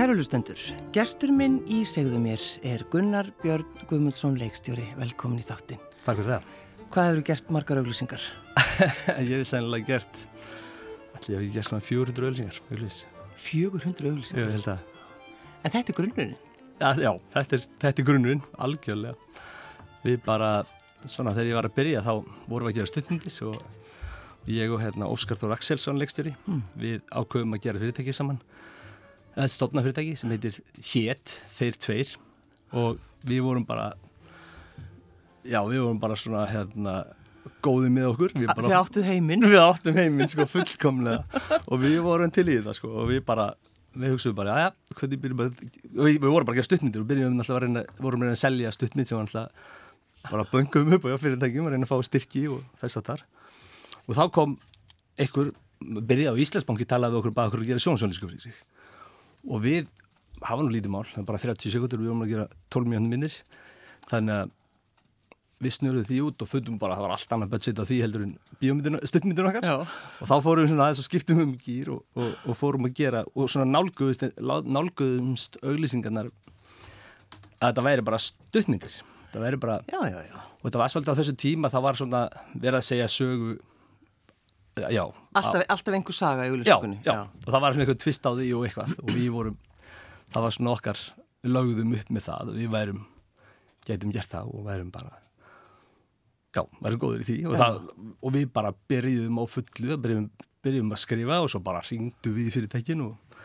[0.00, 0.56] Kærulustendur,
[0.96, 4.86] gestur minn í segðu mér er Gunnar Björn Guðmundsson leikstjóri.
[4.96, 5.82] Velkomin í þáttin.
[6.06, 6.46] Takk fyrir það.
[6.94, 8.24] Hvað hefur gert margar auglýsingar?
[9.28, 10.22] ég hef sennilega gert,
[11.18, 12.62] allir ég hef gert svona 400 auglýsingar.
[12.70, 13.02] Auglýs.
[13.50, 14.46] 400 auglýsingar?
[14.46, 15.04] Ég held að.
[15.60, 16.34] En þetta er grunnurinn?
[16.70, 19.44] Já, já þetta, er, þetta er grunnurinn, algjörlega.
[20.06, 20.50] Við bara,
[21.04, 22.12] svona þegar ég var að byrja þá
[22.48, 26.66] vorum við að gera stundindir og ég og hérna Óskar Þór Axelsson leikstjóri, mm.
[26.86, 28.40] við ákveðum að gera fyrirtæki saman
[29.36, 32.12] eða stopna fyrirtæki sem heitir Hét, þeir tveir.
[32.76, 33.92] Og við vorum bara
[35.44, 37.00] já, við vorum bara svona hérna
[37.64, 38.36] góðið með okkur.
[38.36, 39.44] Þið áttuð heiminn?
[39.44, 41.42] Við áttum heiminn, sko, fullkomlega.
[41.66, 43.50] Og við vorum til í það, sko og við bara,
[43.96, 47.04] við hugsaðum bara, já, já hvernig byrjum við, við, við vorum bara að gera stuttmyndir
[47.04, 49.76] og byrjum alltaf að reyna, vorum að reyna að selja stuttmynd sem var alltaf
[50.28, 53.22] bara bönguðum upp á fyrirtækjum að reyna að fá styrki og þess að þar
[54.04, 54.56] og þá kom
[55.20, 58.58] einhver, byrjaði á Íslandsbanki talaði við okkur bara okkur að gera sjónsjónlísku fyrir sig
[59.48, 59.90] og við
[60.40, 63.12] hafa nú lítið mál, það er bara 30 sekundur við vorum að gera 12 mjónum
[63.12, 63.36] minnir
[64.10, 64.56] þannig að
[65.60, 68.22] við snurðum því út og fötum bara, það var allt annað budget á því heldur
[68.24, 69.74] en stuttmyndinu okkar Já.
[69.84, 72.94] og þá fórum við svona aðeins og skiptum um gýr og, og, og fórum að
[72.96, 73.82] gera og svona
[74.64, 76.30] nálguðumst auglýsingarnar
[77.60, 78.96] að þetta væri bara stuttmyndir
[79.34, 80.40] það væri bara, já, já.
[80.40, 82.22] og þetta var svolítið á þessu tíma það var svona
[82.54, 83.58] verið að segja sögu
[84.78, 85.02] já.
[85.34, 87.00] Alltaf, alltaf einhver saga í auglýsingunni.
[87.04, 88.94] já, já, og það var svona eitthvað tvist á því og eitthvað.
[89.02, 89.56] Og við vorum,
[90.30, 91.02] það var svona okkar
[91.40, 93.02] við lögðum upp með það við værum,
[93.88, 95.12] getum gert það og værum bara
[96.54, 97.38] já, værum góður í því.
[97.48, 97.80] Og, það,
[98.20, 100.28] og við bara byrjuðum á fullu byrjuðum,
[100.64, 103.40] byrjuðum að skrifa og svo bara ringdu við í fyrirtækin og,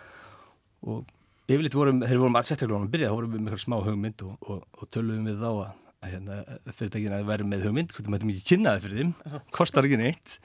[0.86, 1.16] og
[1.46, 3.78] yfirleitt vorum, þegar við vorum að sérstaklega að byrja, þá vorum við með eitthvað smá
[3.86, 6.40] hugmynd og, og töluðum við þá að, að hérna,
[6.74, 10.38] fyrirtækin að væri með hugmynd, hvernig maður ekki kynnaði fyrir þeim, kostar ekki neitt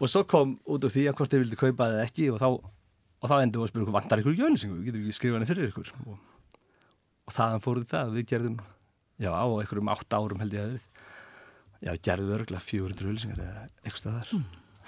[0.00, 2.48] og svo kom út af því að hvort þeir vildi kaupa það ekki og þá,
[3.20, 5.50] og þá endur við að spyrja okkur vantar ykkur jönisingu, við getum ekki skrifað henni
[5.50, 6.20] fyrir ykkur og,
[7.28, 8.56] og þaðan fóruð það við gerðum,
[9.20, 10.88] já á einhverjum átt árum held ég að við
[11.80, 14.46] já gerðum örgulega 400 jönisingar eða eitthvað staðar mm.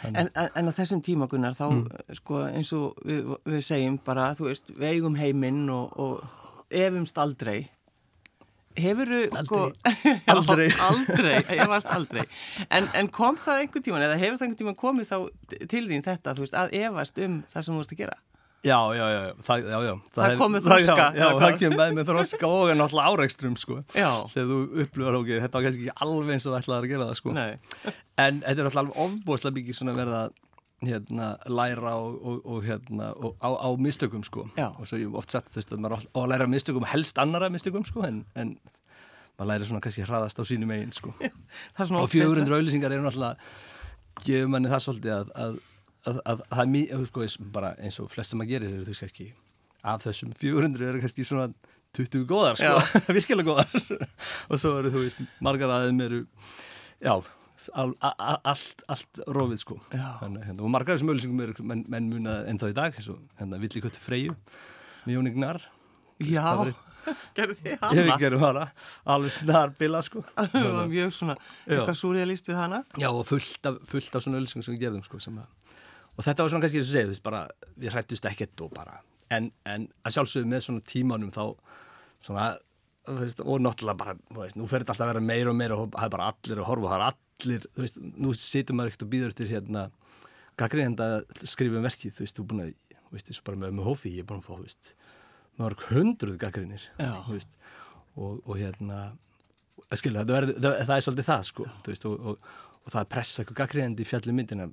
[0.09, 1.85] en, en, en á þessum tíma Gunnar þá mm.
[2.21, 7.21] sko eins og við, við segjum bara þú veist við eigum heiminn og, og efumst
[7.21, 7.67] aldrei
[8.79, 9.63] Hefuru, sko,
[10.33, 12.23] aldrei, aldrei, ég varst aldrei,
[12.73, 15.17] en, en kom það einhvern tíman, eða hefur það einhvern tíman komið þá
[15.73, 18.17] til þín þetta, þú veist, að efast um það sem þú vorust að gera?
[18.63, 19.93] Já, já, já, það, já, já.
[20.15, 21.07] Það, það komið þroska.
[21.19, 25.59] Já, það komið með með þroska og náttúrulega áreikstrum, sko, þegar þú upplifar okkur, þetta
[25.59, 27.51] var kannski ekki alveg eins og það ætlaði að gera það, sko, Nei.
[28.23, 30.23] en þetta er náttúrulega ofbúslega mikið svona verða
[30.87, 34.49] hérna, læra og, og, og hérna, og á, á mistökum sko.
[34.59, 37.51] Og svo ég hef oft sagt þess að maður á að læra mistökum helst annara
[37.53, 38.57] mistökum sko en, en
[39.39, 41.15] maður læri svona kannski hraðast á sínum eigin sko.
[42.03, 43.39] Og 400 auðlýsingar eru náttúrulega
[44.27, 45.61] gefur manni það svolítið að, að,
[46.07, 47.29] að, að það er mjög, sko,
[47.73, 49.29] eins og flest sem maður gerir eru þú veist ekki
[49.83, 51.49] af þessum 400 eru kannski svona
[51.97, 52.75] 20 góðar sko,
[53.17, 54.09] virkilega góðar.
[54.51, 56.21] Og svo eru þú veist margar aðeim eru
[57.03, 57.15] já
[57.75, 59.77] allt, allt rofið sko.
[59.93, 63.21] Þannig, hérna, og margar sem auðvilsingum eru menn, menn munað ennþá í dag eins og
[63.41, 64.35] hérna, villikött freyju
[65.07, 65.63] með Jónignar
[66.23, 66.45] Já,
[67.37, 67.97] gerðu þið hana?
[67.99, 68.67] Ég gerðið hana,
[69.15, 70.23] alveg snar bila sko.
[70.53, 72.83] Það var mjög svona, eitthvað súrialist við hana.
[73.01, 75.49] Já og fullt af, fullt af svona auðvilsingum sem við gerðum sko að,
[76.13, 77.43] og þetta var svona kannski þess að segja þú veist bara,
[77.81, 79.01] við hrættust ekkert og bara
[79.33, 81.43] en, en að sjálfsögðu með svona tímanum þá
[82.23, 82.51] svona
[83.03, 85.89] Veist, og náttúrulega bara, veist, nú fer þetta alltaf að vera meira og meira og
[85.91, 88.93] það er bara allir að horfa og það er allir, þú veist, nú situr maður
[88.93, 89.83] ekkert og býður eftir hérna
[90.61, 93.61] gaggrínda að skrifa um verkið, þú veist, þú er búin að þú veist, þessu bara
[93.61, 94.93] með, með hófi, ég er búin að fá, þú veist
[95.59, 97.57] maður hundruð gaggrínir þú veist,
[98.15, 99.01] og, og hérna
[99.99, 103.11] skilja, það, það, það er svolítið það, sko, þú veist, og, og, og það er
[103.17, 104.69] pressa eitthvað gaggrínandi í fjallum myndina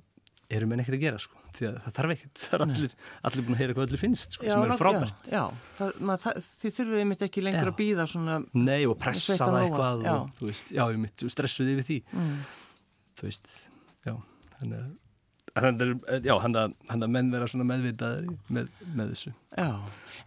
[0.50, 2.94] erum við nekkert að gera sko því að það þarf ekkert, það er allir,
[3.28, 5.20] allir búin að heyra hvað allir finnst sko, já, sem eru frábært.
[5.26, 7.72] Já, já það, mað, það, þið þurfuð einmitt ekki lengur já.
[7.72, 11.76] að býða svona Nei og pressa það eitthvað og þú veist, já, ég mitt stressuði
[11.80, 11.98] við því.
[12.14, 12.34] Mm.
[13.20, 13.54] þú veist,
[14.06, 14.14] já
[14.60, 14.98] þannig að
[16.22, 19.34] já, hann að menn vera svona meðvitaðir með, með þessu.
[19.58, 19.70] Já,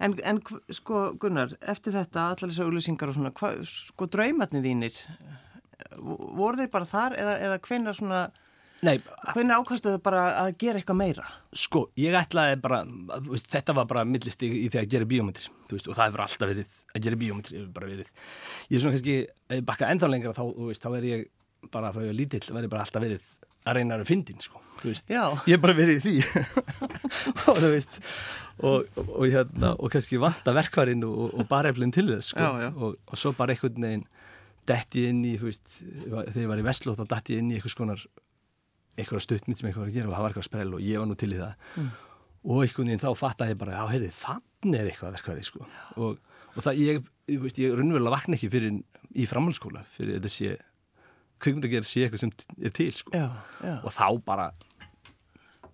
[0.03, 0.41] en, en
[0.75, 4.99] sko Gunnar, eftir þetta allar þessu auglýsingar og svona, hva, sko draumatni þínir
[5.99, 8.23] voru þeir bara þar eða, eða hvenar svona
[8.83, 8.97] Nei,
[9.31, 11.27] hvernig ákastu þau bara að gera eitthvað meira?
[11.55, 12.81] Sko, ég ætlaði bara,
[13.29, 16.49] veist, þetta var bara millistig í því að gera bíómetri veist, og það hefur alltaf
[16.51, 18.09] verið að gera bíómetri verið.
[18.67, 19.15] Ég er svona kannski,
[19.47, 21.23] ef ég bakka ennþá lengra þá, veist, þá er ég
[21.71, 23.29] bara frá ég lítill, verið bara alltaf verið
[23.63, 24.59] að reyna að fyndin, sko.
[25.47, 26.43] Ég er bara verið í því
[27.53, 31.93] og þú veist og, og, og, hérna, og kannski vanta verkvarinn og, og bara eflinn
[31.95, 32.43] til þess, sko.
[32.43, 32.73] Já, já.
[32.91, 34.03] Og svo bara einhvern veginn
[34.67, 35.63] detti inn í, þú veist,
[36.09, 38.03] þegar ég var í Vestlótt þá detti ég inn í einhvers konar
[38.97, 41.09] eitthvað stuttmynd sem eitthvað var að gera og það var eitthvað sprell og ég var
[41.09, 41.69] nú til í það.
[41.79, 41.93] Mm.
[42.43, 44.11] og einhvern veginn þá fatt að ég bara, já, heyrði,
[44.63, 45.65] Þannig er eitthvað verkværi sko.
[45.99, 46.19] Og,
[46.53, 48.77] og það ég, ég, veist, ég raunverulega vakna ekki fyrir
[49.19, 50.53] í framhaldsskóla fyrir þetta sé
[51.43, 52.31] kvikmyndagerð sé eitthvað sem
[52.63, 53.11] er til sko.
[53.11, 53.25] Já,
[53.59, 53.73] já.
[53.81, 54.45] og þá bara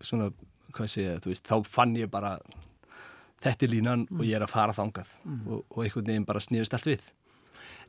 [0.01, 0.31] svona,
[0.73, 2.39] hvað sé ég, þú veist, þá fann ég bara
[3.43, 5.13] þetta er línan og ég er að fara þangað.
[5.45, 7.11] Og, og einhvern veginn bara snýrist allt við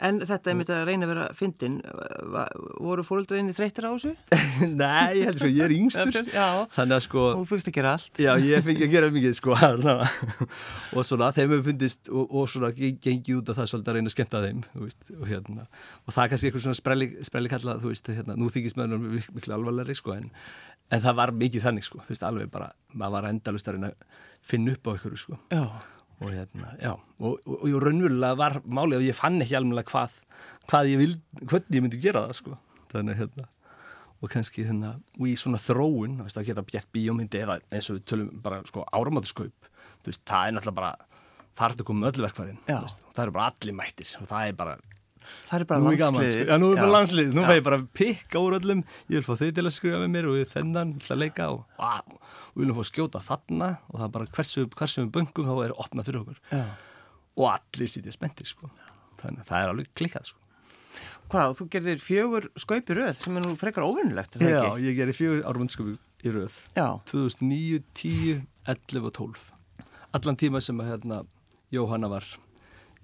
[0.00, 1.74] En þetta er mitt að reyna að vera fyndin,
[2.80, 4.12] voru fóröldraðinni þreytir á þessu?
[4.80, 6.30] Nei, ég held sko, ég er yngstur.
[6.38, 8.20] Já, þannig að sko þú fyrst gera allt.
[8.24, 9.58] Já, ég fengi að gera mikið sko
[10.96, 13.98] og svona þeim hefur fundist og, og svona ge- gengið út af það svolítið að
[13.98, 15.66] reyna að skemmta þeim þú veist, og, hérna,
[16.06, 19.04] og það er kannski eitthvað svona sprelli, sprelli kalla þú veist, hérna, nú þykist maður
[19.04, 20.30] mik miklu alvarlegri sko, en,
[20.90, 23.92] en það var mikið þannig sko, þú veist, alveg bara, maður var endalust að reyna
[23.92, 24.20] að
[24.50, 25.38] finna upp á ykkur sko.
[25.52, 25.62] Já,
[26.20, 29.88] og hérna, já, og, og, og ég raunverulega var málið og ég fann ekki alveg
[29.88, 30.18] hvað,
[30.68, 32.58] hvað ég vil, hvernig ég myndi gera það sko,
[32.92, 33.48] þannig að hérna
[34.20, 37.88] og kannski hérna, og í svona þróun þú veist, að geta gert bíómyndi eða eins
[37.88, 39.70] og við tölum bara sko áramátskaup
[40.04, 40.90] þú veist, það er náttúrulega bara
[41.56, 42.78] það er þetta komið öll verkværin Já.
[43.16, 44.76] það eru bara allir mættir og það er bara
[45.48, 46.32] það er bara nú landsliðið.
[46.34, 46.44] sko.
[46.50, 46.94] já, nú er bara Já.
[46.96, 50.00] landslið, nú fæ ég bara pikka úr öllum ég vil fá þau til að skrifa
[50.02, 52.90] með mér og ég þennan til að leika og, og, og við viljum fá að
[52.90, 56.38] skjóta þarna og það er bara hversu, hversu við böngum þá er opnað fyrir okkur
[56.50, 56.62] Já.
[57.40, 58.70] og allir sitja spenntir sko.
[59.20, 60.38] þannig að það er alveg klikkað sko.
[61.30, 64.86] Hvað, þú gerðir fjögur skaupi röð sem er nú frekar óvinnulegt, er það Já, ekki?
[64.88, 65.92] ég gerði fjögur ármöndsköpu
[66.26, 69.44] í röð Já, 2009, 10, 11 og 12
[70.18, 71.20] allan tíma sem að hérna,
[71.70, 72.26] Jóhanna var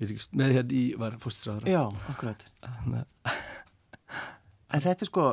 [0.00, 1.82] með hérna í var fóstisræðara já,
[2.12, 2.46] akkurat.
[4.74, 5.24] En þetta er sko,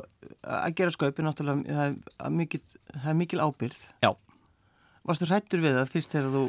[0.46, 2.60] að gera skaupi náttúrulega, það er, mikil,
[2.94, 3.80] það er mikil ábyrð.
[4.06, 4.12] Já,
[5.04, 6.44] Varstu hrættur við það fyrst þegar þú,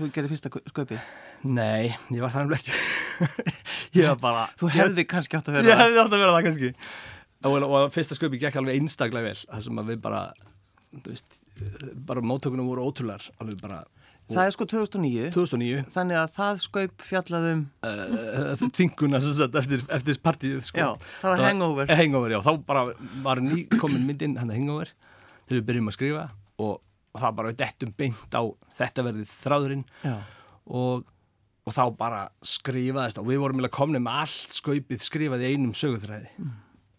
[0.00, 0.98] þú gerir fyrsta skaupi?
[1.44, 2.74] nei, ég var þannig ekki.
[4.00, 6.46] Ég var bara Þú hefði kannski átt að ég vera hefði átt að vera það
[6.48, 6.70] kannski.
[7.44, 9.40] Og, og fyrsta sköpi gekk alveg einstaklega vel.
[9.46, 10.22] Það sem að við bara
[11.04, 11.38] veist,
[12.08, 13.82] bara móttökunum voru ótrúlar alveg bara
[14.30, 19.82] Það er sko 2009, 2009 þannig að það skaup fjallaðum, uh, þinguna sem sagt eftir,
[19.92, 20.80] eftir partíð sko.
[20.80, 20.86] já,
[21.20, 21.90] það var hangover.
[21.92, 22.84] Eh, Hangover, já, þá bara
[23.26, 24.94] var ný komin myndin hann að hangover
[25.44, 26.24] þegar við byrjum að skrifa.
[26.64, 26.72] Og,
[27.12, 28.42] og það bara við dettum beint á
[28.80, 29.84] þetta verðið þráðurinn.
[30.72, 31.04] Og,
[31.68, 35.76] og þá bara skrifaðist og við vorum eiginlega komnið með allt skaupið skrifað í einum
[35.76, 36.32] söguþræði.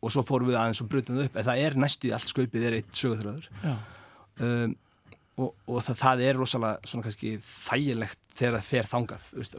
[0.05, 1.37] Og svo fórum við aðeins og brutum það upp.
[1.41, 3.75] En það er næstu allt skaupið er eitt söguþræður já,
[4.45, 4.75] um,
[5.35, 9.57] og, og það, það er rosalega svona kannski þægilegt þegar það fer þangað þú veist,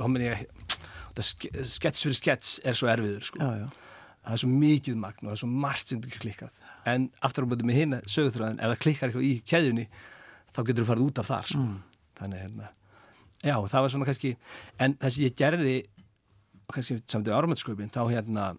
[1.17, 3.40] ég skets fyrir skets er svo erfiður sko.
[3.40, 3.67] já, já.
[4.23, 7.49] það er svo mikið magn og það er svo margt sem ekki klikkað en aftur
[7.49, 9.87] á bæti með hina sögurþræðin ef það klikkar eitthvað í keðjunni
[10.52, 11.67] þá getur þú farið út af þar sko.
[12.20, 12.70] þannig hérna
[13.45, 14.33] já það var svona kannski
[14.80, 15.76] en það sem ég gerði
[16.73, 18.52] kannski samt í árumöndskauppin þá hérna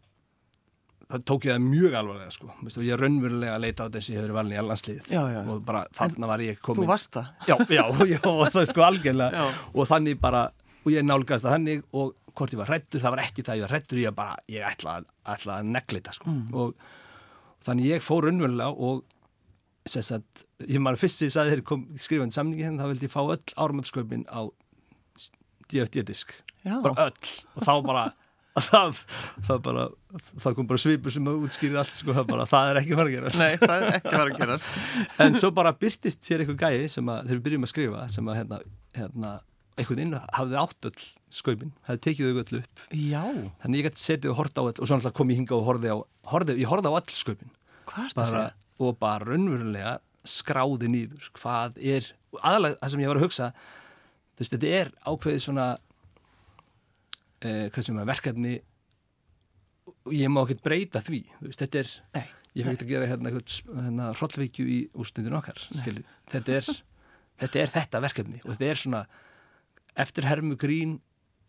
[1.07, 2.47] það tók ég það mjög alvarlega sko.
[2.61, 5.51] Veistu, og ég raunverulega að leita á þess að ég hefur verið valin í allansliðið
[5.53, 7.27] og bara þarna var ég komin Þú varst það.
[7.47, 7.83] já, já,
[8.13, 9.31] já, það er sko algjörlega.
[9.43, 9.61] Já.
[9.73, 10.41] og þannig bara,
[10.83, 13.65] og ég nálgast það þannig og hvort ég var hrættur, það var ekki það ég
[13.67, 16.75] var hrættur, ég bara, ég ætla, að- ætla að neglita sko, og
[17.65, 19.01] þannig ég fór raunverulega og
[19.87, 20.23] sess að,
[20.67, 23.21] ég maður fyrst sem ég sagði þegar kom skrifandi samningi henni, þá vildi ég fá
[23.23, 24.43] öll árumöndsköpin á
[25.71, 26.31] DFD-disk,
[26.83, 27.31] bara öll.
[27.57, 28.03] Og þá bara
[28.69, 29.01] það,
[29.47, 29.83] það bara,
[30.43, 33.11] það kom bara svipur sem að útskýrið allt, sko, það bara, það er ekki fara
[33.11, 33.41] að gerast.
[33.41, 34.71] Nei, það er ekki vera að gerast.
[35.25, 38.31] en svo bara byrtist hér einhver gæi sem að þegar við byrjum að skrifa sem
[38.31, 38.59] að hérna,
[38.97, 39.33] hérna
[39.77, 41.05] einhvern inn hafði átt öll
[41.37, 42.83] skaupin hafði tekið þau öll upp.
[42.97, 43.23] Já,
[43.61, 45.93] þannig ég gæti setið og horta á öll og svo kom ég hinga og horfði
[45.93, 45.97] á
[46.31, 47.51] horfði, ég horfði á öll skaupin.
[48.17, 48.45] Bara,
[48.81, 49.97] og bara raunverulega
[50.27, 52.07] skráði nýður hvað er,
[52.41, 53.51] aðalega það sem ég var að hugsa
[54.37, 55.67] þú veist, þetta er ákveðið svona
[57.41, 58.57] eh, er verkefni
[59.87, 62.25] og ég má ekkert breyta því veist, þetta er Nei,
[62.57, 65.61] ég fekk ekki að gera hérna, hérna hrollveikju í úrstundin okkar.
[66.31, 66.71] Þetta, er,
[67.43, 69.03] þetta er þetta verkefni og þetta er svona
[69.97, 70.97] eftir hermu grín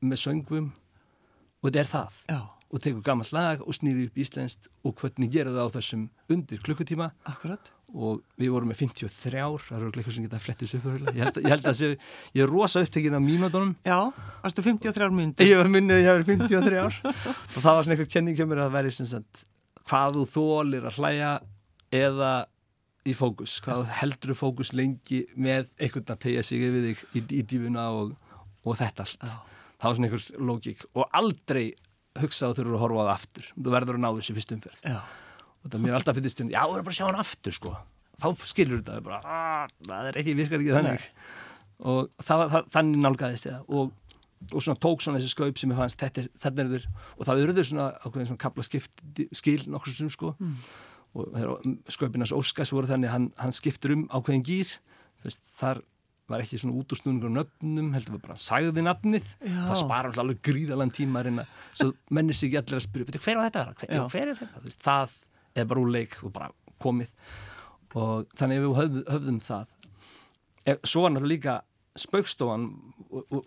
[0.04, 2.20] með söngvum og þetta er það.
[2.28, 6.06] Já, og tekur gammalt lag og snýði upp íslenskt og hvernig gera það á þessum
[6.30, 7.10] undir klukkutíma.
[7.28, 7.72] Akkurat.
[7.94, 11.40] Og við vorum með 53 ár það eru eitthvað sem geta flettis upp ég held,
[11.40, 11.90] ég held að sé,
[12.36, 13.98] ég er rosa upptekinn af mínútonum Já,
[14.42, 15.48] varstu 53 myndir?
[15.48, 18.64] ég var að ég hefur 53 ár og það var svona eitthvað kenning hjá mér
[18.66, 19.44] að veri sagt,
[19.88, 21.32] hvað þú þólir að hlæja
[21.96, 22.32] eða
[23.08, 27.22] í fókus, hvað heldur þú fókus lengi með einhvern að tegja sig við þig í,
[27.40, 28.14] í dífuna og,
[28.64, 29.22] og þetta allt.
[29.24, 29.36] Já.
[29.78, 31.64] það var svona einhver lógík og aldrei
[32.18, 33.48] hugsa þú þurfur að horfa á það aftur.
[33.54, 34.84] Þú verður að ná þessu fyrst umferð.
[34.84, 34.98] Já,
[35.68, 37.76] og það mér alltaf finnst já, þú verður bara að sjá hann aftur sko.
[38.18, 41.08] þá skilur þetta bara, "Ah, það er ekki, virkar ekki þannig.
[41.86, 43.64] Og það, það, þannig nálgæðist ég það.
[43.68, 43.92] Og,
[44.52, 46.86] og svona tók svona þessi skaup sem ég fannst þetta er, þetta er þurr
[47.18, 50.34] og það verður svona ákveðin svona kapla skipt, skil nokkur sem sko.
[51.14, 54.74] Og þegar skaupinans Óskars voru þannig hann, hann skiptur um ákveðin gýr
[55.24, 55.82] veist, þar
[56.28, 59.62] var ekki svona út úr snúningur nöfnum, heldur við bara sagði nafnið, Já.
[59.70, 63.22] það spara alltaf alveg gríðalan tíma að reyna, svo mennir sig allir að spyrja, "Bíddu,
[63.24, 63.62] hver á þetta?
[63.80, 65.16] Hver, hver er þetta, það
[65.64, 66.50] er bara úr leik og bara
[66.82, 67.12] komið
[67.98, 69.74] og þannig við höfð, höfðum það
[70.84, 71.60] svo var náttúrulega líka
[71.98, 72.68] spaukstofan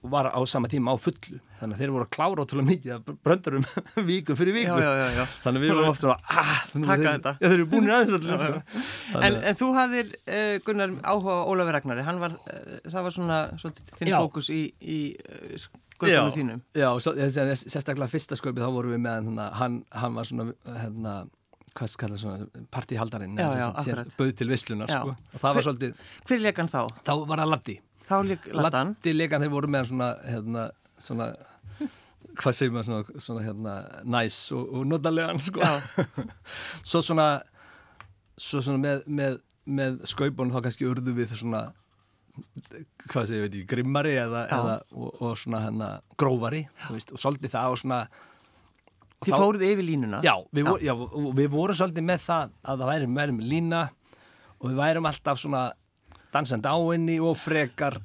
[0.02, 3.12] var á sama tíma á fullu þannig að þeir voru að klára ótrúlega mikið af
[3.26, 3.66] bröndarum
[4.10, 5.26] viku fyrir viku Já, já, já, já.
[5.44, 7.34] þannig að við vorum oft svona ah, þeir, þetta.
[7.38, 8.80] já, þeir eru búinir aðeins sko.
[9.22, 13.16] En, en þú hafðir, uh, Gunnar, áhuga á Ólafi Ragnari, hann var, uh, það var
[13.18, 16.64] svona, svolítið þinn fókus í, í uh, sköpunum þínum.
[16.82, 20.50] Já, sérstaklega fyrsta sköpið þá vorum við með hann, hann var svona
[20.82, 21.16] hérna,
[21.78, 23.38] hvað skal kalla svona partíhaldarinn
[24.18, 25.00] bauð til vislunar Já.
[25.00, 25.16] sko.
[25.16, 25.94] og það var Hver- svolítið,
[26.28, 26.82] Hver leik hann þá?
[27.08, 27.78] þá var það Laddi
[28.12, 28.88] Þá leik Laddan.
[28.96, 30.64] Laddi lekan þeir voru með svona hérna,
[31.00, 31.28] svona
[32.42, 35.62] hvað segir maður svona, svona hérna, næs og, og notalegan sko.
[36.90, 37.28] svo svona
[38.42, 39.38] svo svona með, með,
[39.68, 41.70] með skaupun þá kannski urðu við svona
[43.12, 47.82] hvað segir, ég, grimmari eða, eða, og, og svona hérna grófari, og svolítið það og
[47.82, 48.02] svona
[49.22, 50.20] Þið fóruð yfir línuna.
[50.26, 53.50] Já, við, vor, já, og við vorum svolítið með það að það væri, væri með
[53.52, 53.82] lína
[54.58, 55.62] og við værum alltaf svona
[56.34, 58.00] dansandi á henni og frekar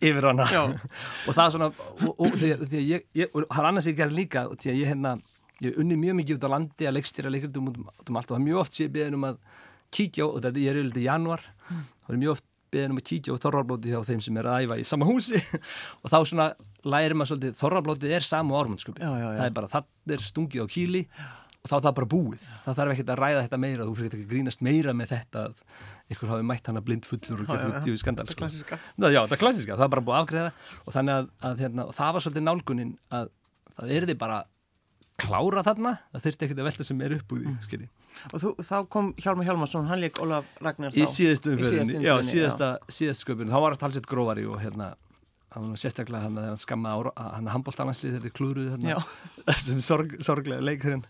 [0.00, 0.62] yfir hana Já.
[1.26, 3.96] og það er svona og, og, því, að- ég, ég, og það er annars ég
[3.98, 5.14] gerir líka og því að ég hérna
[5.64, 7.88] ég unni mjög mikið út á landi að leikstýra leikritum út um,
[8.20, 9.40] allt og það er mjög oft sé ég beðin um að
[9.96, 13.08] kíkja og þetta ég er yfirlega í januar það er mjög oft beðin um að
[13.10, 15.40] kíkja á þorrablóti hjá þeim sem er að æfa í sama húsi
[16.02, 16.48] og þá svona
[16.86, 19.28] lærir maður svolítið þorrablótið er já, já.
[19.36, 21.04] það er bara, það er stungið á kýli
[21.60, 24.14] og þá er það bara búið, það þarf ekkert að ræða þetta meira þú fyrir
[24.14, 25.64] ekki að grínast meira með þetta að
[26.10, 27.82] ykkur hafi mætt hana blind fullur og já.
[27.84, 28.46] djúi skandal Þetta sko.
[28.46, 28.78] klassíska.
[28.96, 30.52] Ná, Já, það er klassiska, það er bara búið afgreða
[30.86, 33.30] og að, að hérna, og það var svolítið nálgunin að
[33.76, 34.38] það er þið bara
[35.20, 37.90] klára þarna, það þurfti ekkert að velta sem er upp úr því, skilji.
[38.30, 40.98] Og þú, þá kom Hjálmar Hjálmarsson, hann leik Ólaf Ragnar þá.
[41.00, 44.60] Í síðustu Í umferðinni, síðustu já, síðasta, síðasta sköpun, þá var það talsett grófari og
[44.62, 44.90] hérna,
[45.54, 48.96] hann var sérstaklega hann að hann skamma hann handbóltananslið þegar þið klúruðu Já.
[48.96, 49.04] þarna,
[49.50, 51.06] þessum sorg, sorglega leikurinn,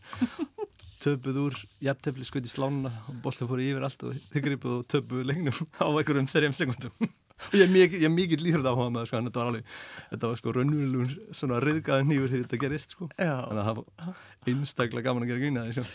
[1.00, 4.86] töpuð úr jafntefli skutt í slánuna og bolta fór yfir allt og þið gripuð og
[4.94, 7.10] töpuð leiknum á einhverjum þreim sekundum.
[7.48, 9.74] Og ég er mikið, líður á hann með sko, þetta var alveg,
[10.12, 13.10] þetta var sko raunverulegur svona riðgaði nýfur þegar þetta gerist sko.
[13.16, 15.86] Þannig að það var einstaklega gaman að gera grína því sko.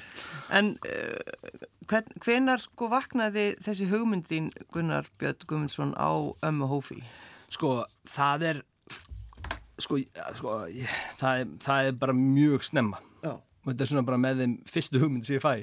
[0.60, 6.12] En uh, hvern, hvenar sko vaknaði þessi hugmyndin Gunnar Björn Gumundsson á
[6.46, 7.02] ömmu hófi?
[7.54, 7.78] Sko,
[8.10, 8.64] það er
[9.82, 13.36] sko, ja, sko ég, það, er, það er bara mjög snemma Já.
[13.36, 15.54] og þetta er svona bara með þeim fyrstu hugmyndi sem ég fæ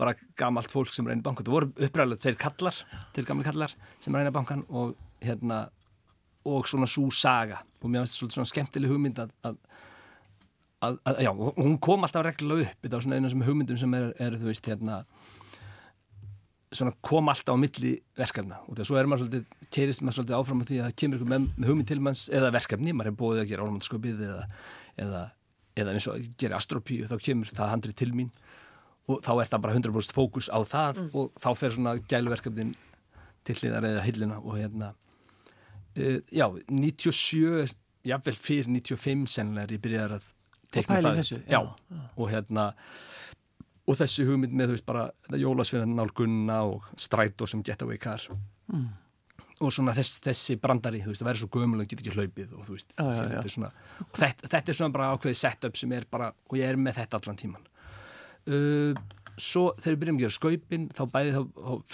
[0.00, 2.78] bara gamalt fólk sem reynir bankan það voru uppræðilega tveir kallar,
[3.14, 5.66] tveir gamli kallar sem reynir bankan og hérna
[6.48, 7.62] og svona svo saga.
[7.82, 9.58] Og mér finnst þetta svona skemmtileg hugmynd að, að,
[10.82, 12.80] að, að já, og hún kom alltaf reglulega upp.
[12.82, 15.02] Þetta var svona einu af þessum hugmyndum sem er, er þú veist, hérna
[16.72, 18.62] svona kom alltaf á milli verkefna.
[18.66, 21.32] Og þegar svo er maður svolítið, kerist maður svolítið áfram því að það kemur ykkur
[21.34, 24.46] með, með hugmynd til manns eða verkefni, maður er búið að gera orðmannskopið eða,
[25.04, 25.22] eða,
[25.82, 28.32] eða eins og að gera astropíu, þá kemur það handrið til mín
[29.10, 32.74] og þá er það bara 100% fókus á það og þá fer svona gæluverkefnin
[33.46, 34.92] til hliðar eða hillina og hérna
[35.98, 37.74] uh, já, 97
[38.06, 40.30] jafnvel fyrir 95 sennilega er ég byrjaðar að
[40.72, 41.18] í það.
[41.18, 42.70] þessu, já, já, og hérna
[43.82, 45.04] og þessi hugmynd með þú veist bara
[45.42, 48.22] jólasvinnan nálgunna og strætó sem getaway car.
[48.72, 48.86] Mm.
[49.62, 52.54] og svona þess, þessi brandari þú veist, það verður svo gömul og get ekki hlaupið
[52.56, 53.72] og þú veist, Já, já, þetta er svona
[54.14, 57.20] þetta, þetta er svona bara ákveðið setup sem er bara og ég er með þetta
[57.20, 57.68] allan tíman
[58.48, 59.02] uh,
[59.40, 61.42] svo þegar við byrjum að gera skaupin þá bæði þá,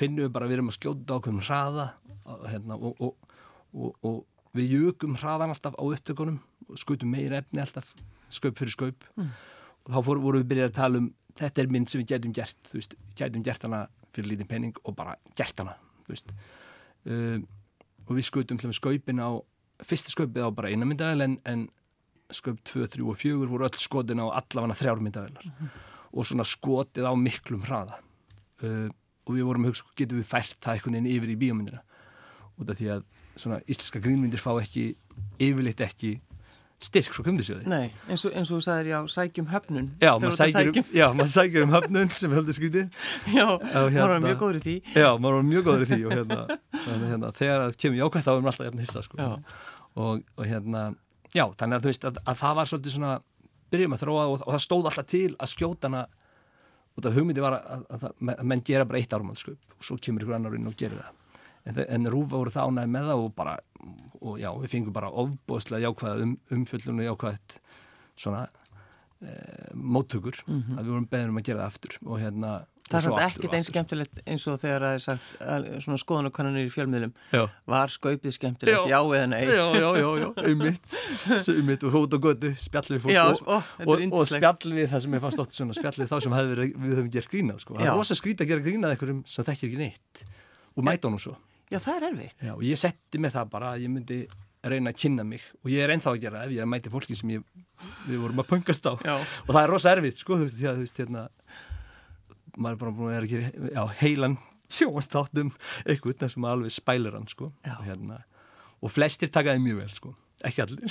[0.01, 1.87] finnum við bara að við erum að skjóta ákveðum hraða
[2.25, 3.37] og, hérna, og, og,
[3.75, 7.93] og, og við jökum hraðan alltaf á upptökunum og skutum meira efni alltaf
[8.33, 9.07] skaup fyrir skaup.
[9.17, 9.31] Mm.
[9.87, 12.35] og þá fór, vorum við byrjað að tala um þetta er mynd sem við getum
[12.37, 15.77] gert veist, getum gert hana fyrir lítinn penning og bara gert hana
[16.09, 17.47] um,
[18.09, 19.31] og við með skaupin á
[19.85, 21.69] fyrsta skaupið á bara eina myndavel en, en
[22.35, 25.47] skaup 2, 3 og 4 voru öll skotin á allavega þrjár myndavelar
[26.13, 27.99] og svona skotið á miklum hraða
[28.65, 28.89] uh,
[29.29, 31.83] og við vorum að hugsa getum við fært það einhvern veginn yfir í bíómyndina
[32.59, 33.05] út af því að
[33.39, 34.87] svona íslenska grínmyndir fá ekki
[35.39, 36.17] yfirleitt ekki
[36.79, 39.87] styrk frá kumdisjöði Nei, eins og, eins og þú sagðir, já, sækjum höfnun.
[39.99, 42.85] Já, maður þú ert að sækir, um, já, maður sækir um höfnun sem heldur skrítið
[43.39, 44.75] Já, Og maður hérna- var mjög góður í því.
[44.95, 46.39] Já, maður var mjög góður í því og hérna,
[46.85, 49.29] hérna, hérna þegar það kemur jákvæmt þá er maður alltaf jafn hissa sko.
[49.99, 50.85] Og, og hérna
[51.35, 53.13] já, þannig að þú veist að, að það var svolítið svona
[53.73, 56.05] byrjum að þróa og, og það stóð alltaf til að skjóta hana
[56.99, 59.99] og það hugmyndi var að, að, að, að menn gera bara eitt ármannsköp og svo
[60.03, 61.43] kemur ykkur annar inn og gerir það.
[61.69, 63.59] En, en Rúfa voru það ánæði með það og bara
[64.19, 67.59] og já, við fengum bara ofbóðslega jákvæða um, umfjöllun og jákvæðt
[68.19, 68.41] svona
[69.23, 69.37] e,
[69.75, 72.53] móttökur að við vorum beðin um að gera það aftur og hérna
[72.89, 76.73] Það er ekkert eins skemmtilegt eins og þegar það er sagt að svona skoðanakannanir í
[76.73, 77.13] fjölmiðlum.
[77.35, 77.43] Já.
[77.69, 78.99] var skaupið skemmtilegt, já, Já.
[79.19, 79.43] eða nei?
[79.45, 80.97] Já, já, já, já, einmitt,
[81.55, 85.05] einmitt og hótt og götu, spjall við fólk og, ó, og, og spjall við það
[85.05, 87.77] sem ég fannst svona spjall við þá sem við höfum gert grínað sko.
[87.79, 90.25] það er rosa skrít að gera grínað einhverjum sem þekkir ekki neitt
[90.79, 91.37] og mæta honum svo.
[91.69, 92.37] Já, það er erfitt.
[92.41, 94.23] Já, og ég setti mig það bara að ég myndi
[94.69, 97.17] reyna að kynna mig og ég er ennþá að gera það ef ég mæti fólki
[97.19, 97.45] sem ég,
[98.09, 98.93] við vorum að pöngast á.
[99.05, 99.15] Já.
[99.19, 101.27] og það er rosa erfitt sko, þú veist, því að þú veist, hérna
[102.59, 104.39] maður er bara búin að vera að gera já, heilan
[104.69, 105.53] sjóastáttum
[105.87, 107.53] eitthvað maður alveg spælir hann sko.
[107.65, 108.23] Hérna,
[108.83, 110.15] og flestir takaði mjög vel sko.
[110.47, 110.85] Ekki allir.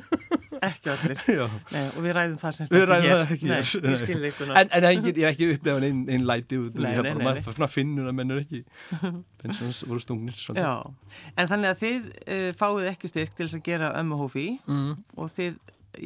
[0.68, 1.20] Ekki allir.
[1.74, 5.24] Nei, og við ræðum það semst Við ræðum það ekki Nei, en, en engin, ég
[5.24, 8.34] er ekki upplefan einn ein læti út Nei, nei, nei, maður svona finnur að menn
[8.34, 8.60] er ekki
[9.46, 13.94] en svona voru stungnir en þannig að þið uh, fáið ekki styrk til að gera
[14.02, 14.92] ömmu hófi mm.
[15.16, 15.56] og þið,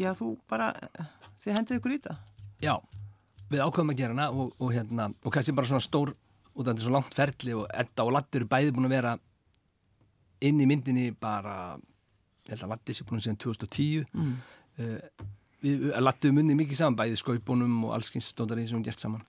[0.05, 0.71] já þú bara
[1.43, 2.23] þið hendið ykkur í það?
[2.63, 2.75] Já,
[3.51, 6.13] við ákveðum að gera hana og, og, hérna, og kannski bara svona stór
[6.57, 9.17] út af þetta svo langt ferli og Edda og Latti eru bæði búin að vera
[10.47, 11.77] inn í myndinni bara
[12.47, 14.33] ég held að Latti sé búin segja 2010 mm.
[14.81, 15.27] uh,
[15.65, 19.03] við, við Latti við munni mikið saman bæði skaupunum og allskins stóndari sem hún gert
[19.03, 19.25] saman.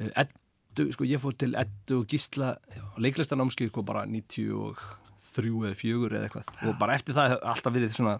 [0.00, 2.54] Uh, Eddu, sko ég fór til Eddu og Gísla
[3.02, 6.54] leiklistanámskið sko bara 93 eða 4 eða eitthvað.
[6.68, 8.18] Og bara eftir það alltaf verið svona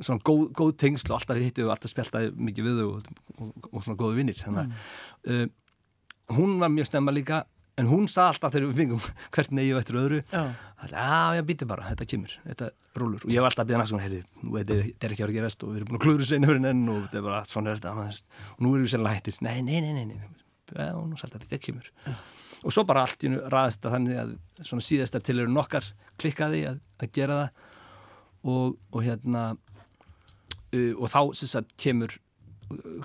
[0.00, 3.08] svona góð, góð tengsl og alltaf við hittum og alltaf spjáltaði mikið við og,
[3.38, 5.46] og, og svona góðu vinnir að uh,
[6.36, 7.42] hún var mjög snemma líka
[7.80, 10.42] en hún sa alltaf þegar við fengum hvert neyju eftir öðru Já,
[10.82, 13.82] að já, já, býti bara, þetta kemur, þetta rúlur og ég var alltaf að býða
[13.82, 16.02] næst svona, heyrði, þetta er, er ekki að vera að gerast og við erum búin
[16.12, 18.86] að þessu einu fyrir enn og þetta er bara svona er þetta og nú erum
[18.86, 20.30] við sennilega hættir, nei, nei, nei, nei, nei.
[20.72, 21.90] Já, og nú sælta þetta kemur.
[22.62, 24.32] Og svo bara allt í nú ræðist að þannig að
[24.62, 25.88] svona síðasta til eru nokkar
[26.20, 27.68] klikkaði að, að gera það
[28.42, 32.18] og, og hérna uh, og þá sagt kemur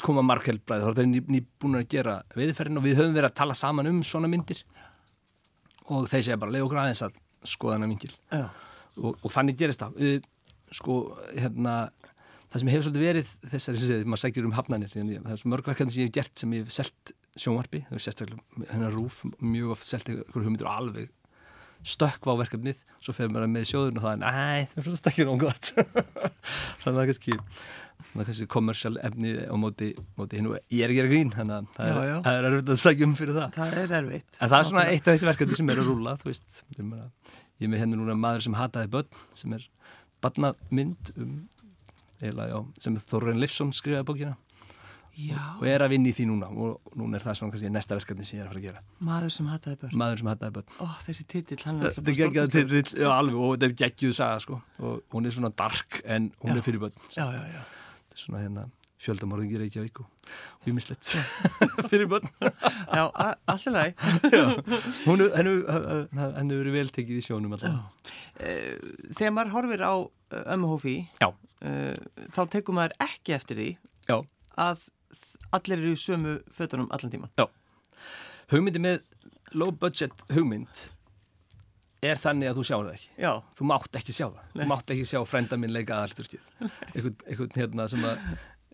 [0.03, 3.39] koma markhelbræði, þá er það ný, nýbúin að gera veiðferðin og við höfum verið að
[3.41, 4.61] tala saman um svona myndir.
[5.91, 8.45] Og þeir segja bara, leið okkur aðeins að skoða hana vingil já,
[8.97, 9.99] og, og þannig gerist það.
[9.99, 10.29] Við,
[10.77, 10.97] sko,
[11.33, 11.75] hérna
[12.47, 16.03] það sem hefur svolítið verið þessari sem maður sækir um hafnanir það er mörgverkefni sem
[16.03, 19.89] ég hef gert sem ég hef selt sjónvarpi, það er sérstaklega hennar rúf, mjög oft
[19.89, 21.11] selt ykkur hugmyndir og alveg
[21.87, 25.25] stökkva á verkefnið svo fyrir maður með sjóðun og það er næ, það finnst ekki
[25.27, 25.69] nóg gott.
[26.81, 30.57] Þannig að það er kannski það er kannski kommersial efni á móti, móti hinn og
[30.73, 32.17] ég er að gera grín þannig að það Já, er, já.
[32.27, 33.57] það er erfitt að sækja um fyrir það.
[33.57, 34.39] Það er erfitt.
[34.41, 36.89] En það er svona eitt af eitt verkefni sem er að rúla, þú veist, ég,
[37.67, 39.67] er með henni núna maður sem hataði börn, sem er
[40.25, 41.35] barnamynd um,
[42.21, 44.35] eiginlega, já, sem Þorren Lifsson skrifaði bókina
[45.17, 47.95] Já, og er að vinna í því núna og núna er það svona kannski næsta
[47.97, 48.81] verkefni sem ég er að fara að gera.
[49.01, 50.73] maður sem hataði börn Maður sem hataði börn.
[50.77, 54.39] Ó, þessi titill, hann er er geggjaði titill, já alveg, og þetta er geggjuð saga
[54.45, 56.57] sko og hún er svona dark en hún Já.
[56.61, 56.99] er fyrir börn.
[57.09, 58.65] Já, já, já Þetta er svona hérna
[58.97, 60.05] fjöldamorðingir ekki á viku,
[60.65, 61.11] humislegt
[61.89, 62.29] fyrir börn.
[62.41, 63.93] Já, a- allt í lagi
[64.33, 64.45] Já.
[65.07, 65.55] Hún er- henni
[66.37, 68.13] henni verið vel tekið í sjónum alltaf.
[68.37, 68.77] Eh,
[69.17, 71.29] Þegar maður horfir á eh, ömmu hófi Já.
[72.37, 73.69] þá tekur maður ekki eftir því
[74.09, 74.21] Já.
[74.61, 74.87] að
[75.55, 77.47] allir eru í sömu fötunum allan tíman
[78.51, 79.01] hugmyndi með
[79.57, 80.87] low budget hugmynd
[82.05, 83.09] er þannig að þú sjáur það ekki.
[83.23, 86.51] Já, þú mátt ekki sjá það, þú mátt ekki sjá frænda minn leika aðalturkið
[86.95, 88.21] einhvern hérna sem að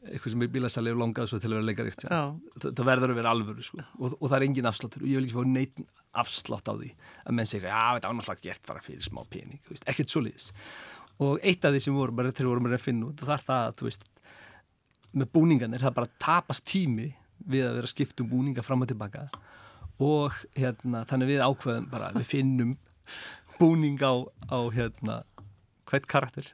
[0.04, 2.24] eitthvað sem er bílasali og langað svo til að vera leikaríkt já,
[2.58, 3.86] það, það verður að vera alvöru sko.
[3.96, 5.06] og, og það er engin afsláttur.
[5.06, 5.80] Og ég vil ekki fá neitt
[6.24, 6.89] afslátt á því
[7.24, 10.50] að menn segja, já þetta var náttúrulega gert bara fyrir smá pening, ekkert svo liðis
[11.24, 13.46] og eitt af því sem vorum bara til vorum að finna út og það er
[13.48, 14.06] það að, þú veist
[15.13, 17.12] með búningarnir, það bara tapast tími
[17.43, 19.28] við að vera að skipta um búninga fram og tilbaka
[20.04, 22.76] og hérna, þannig við ákveðum bara, við finnum
[23.60, 24.13] búning á,
[24.49, 25.21] á hérna,
[25.89, 26.49] hvert karakter.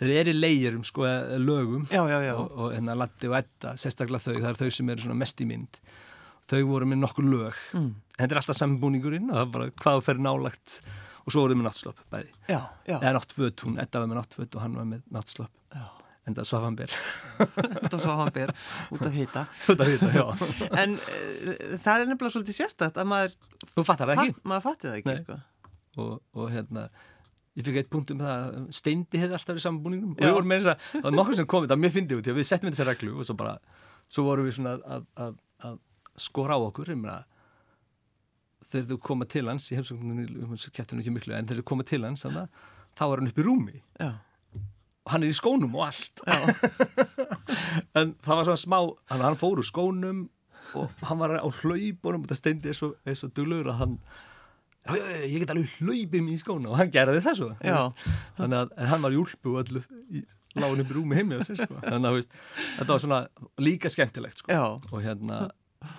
[0.00, 1.04] Þeir eru leiðurum sko
[1.36, 2.32] lögum já, já, já.
[2.40, 5.48] og, og hérna Latti og Edda, sérstaklega þau, það er þau sem eru mest í
[5.50, 5.80] mynd.
[6.50, 7.60] Þau voru með nokkur lög.
[7.76, 7.92] Mm.
[8.16, 10.80] en þetta er alltaf sammenbúningurinn og það er bara hvað fer nálagt
[11.20, 14.76] og svo voruð með náttslopp bæði, eða náttföt hún Edda var með náttföt og hann
[14.80, 15.84] var með náttslopp Já.
[16.30, 16.96] En það svaf hann ber.
[17.82, 18.52] Þetta svo hann ber
[18.94, 19.44] út af vita,
[20.18, 20.26] já.
[20.82, 23.38] En uh, það er nefnilega svolítið sérstætt að maður,
[23.74, 24.34] þú fattar það ekki.
[24.36, 25.40] fatt, maður fatti það ekki sko.
[26.00, 26.86] og, og hérna
[27.58, 30.52] ég fikk eitt punkt um það að Steindi hefði alltaf verið sammenbúningum og við vorum
[30.52, 32.48] með þess að það var nokkur sem komið, það mjög fyndið út því að við
[32.50, 33.54] settum þessa reglu og svo bara,
[34.06, 35.34] svo vorum við svona að, að,
[35.66, 35.76] að
[36.20, 37.16] skora á okkur ég meina,
[38.70, 41.68] þegar þú koma til hans í um þess að kæftinu ekki miklu en þegar þú
[41.72, 42.38] koma til hans, að
[42.98, 43.82] þá er hann upp í rúmi.
[43.98, 44.10] Já,
[45.12, 46.24] hann er í skónum og allt
[47.98, 48.78] en það var svona smá,
[49.12, 50.26] hann, hann fór úr skónum
[50.78, 53.96] og hann var á hlaupunum og það steindi svo, er svo duglur að hann
[54.90, 56.92] ég get alveg hlaupið mér í skóna og hann
[57.60, 57.74] Já.
[57.76, 58.04] veist.
[58.38, 60.22] þannig að hann var í úlpu og öllu í
[60.58, 61.80] lágun upp í rúmi sig sko.
[61.84, 62.38] þannig að veist,
[62.78, 63.20] þetta var svona
[63.62, 64.52] líka skemmtilegt sko.
[64.90, 65.42] og hérna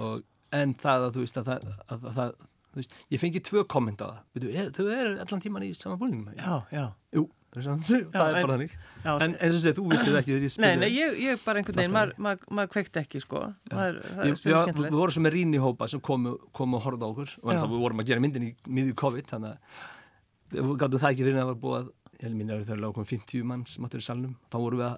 [0.02, 2.34] og en það að þú veist að að, að,
[2.72, 5.72] þú veist, ég fengi tvö komment á það Veitu, er, þau eru allan tíman í
[5.78, 6.86] sama búningum Já, já.
[7.16, 8.76] Jú, það er, er bara þannig.
[9.04, 11.62] En eins og segir, þú vissið ekki þegar ég Nei, spurði nei, ég, ég bara
[11.62, 13.42] einhvern veginn, maður mað, mað kveikt ekki, sko.
[13.72, 14.94] Maður, það Ég, er sem já, skemmtilegt.
[14.94, 17.34] við vorum svo með rýni hópa sem komu, komu og horfðu á okkur.
[17.42, 17.54] Og Já.
[17.56, 21.26] ennþá við vorum að gera myndin í miðju COVID þannig að við gáttum það ekki
[21.28, 21.90] fyrir að það var búið að
[22.22, 24.36] ég mín að það er lágum 50 mann sem áttur í salnum.
[24.52, 24.98] Þá vorum við að,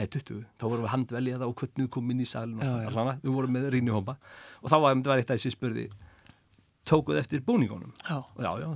[0.00, 2.60] nei 20 þá vorum við að handvelja það og hvernig við komum inn í salun
[3.24, 4.14] við vorum með rýni hópa.
[4.62, 5.88] Og þá var, eitt af þessi spurði
[6.88, 7.92] tókuð eftir búningunum?
[8.06, 8.68] Já, já, já,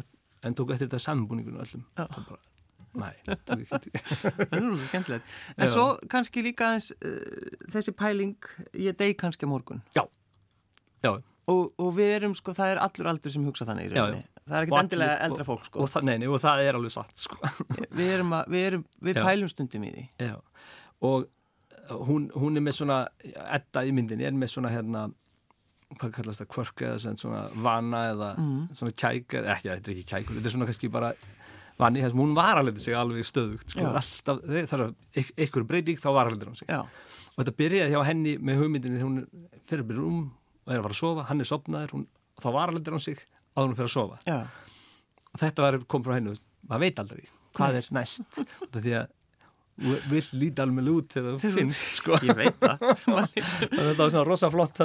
[0.45, 1.85] en tókuð eftir þetta sambúningunum öllum.
[1.97, 2.05] Já.
[2.05, 2.41] Það bara,
[2.95, 5.31] Nei, það er náttúrulega skemmtilegt.
[5.57, 5.73] En Já.
[5.75, 8.37] svo kannski líka aðeins uh, þessi pæling,
[8.79, 9.83] ég deg kannski morgun.
[9.97, 10.05] Já,
[11.05, 13.97] já Og, og við erum, sko, það er allur aldur sem hugsa þannig í Já,
[13.99, 14.05] já.
[14.07, 14.29] rauninni.
[14.49, 15.81] Það er Og ekkert allir- endilega og- eldra fólk, sko.
[15.85, 17.37] og, það, nei, nei, og það er alveg satt sko.
[17.99, 19.25] Við erum að, við erum, við Já.
[19.27, 20.05] pælum stundum í því.
[20.25, 20.39] Já,
[21.05, 21.27] og
[22.09, 22.97] hún, hún er með svona,
[23.59, 25.03] Edda í myndinni er með svona hérna,
[26.01, 28.31] hvað kallast það, kvörk eða svona vana eða
[28.81, 31.13] svona kæk, eða ekki, þetta er ekki kæk, þetta er svona kannski bara
[31.81, 34.43] vani, þess að hún var alveg sig alveg stöðugt, sko, alltaf,
[34.79, 36.71] að ykkur breyting þá var alveg hann sig.
[36.71, 36.85] Já,
[37.35, 40.19] Og þetta byrjaði hjá henni með hugmyndinni þegar hún fyrir byrja um
[40.65, 42.05] og er að fara að sofa, hann er sopnaður, hún,
[42.41, 44.21] þá var alveg hann sig að hún fyrir að sofa.
[44.29, 44.37] Já,
[45.33, 46.37] og þetta var, kom frá henni,
[46.69, 48.41] maður veit aldrei hvað er næst.
[48.63, 49.13] Þetta því að
[50.07, 52.19] vill líta alveg út þegar þú finnst sko.
[52.29, 52.85] ég veit það.
[53.75, 54.79] þetta var svona rosa flott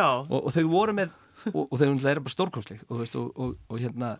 [0.00, 1.12] og, og þau voru með
[1.52, 3.02] og, og þau eru bara stórkonsleik og,
[3.68, 4.14] og hérna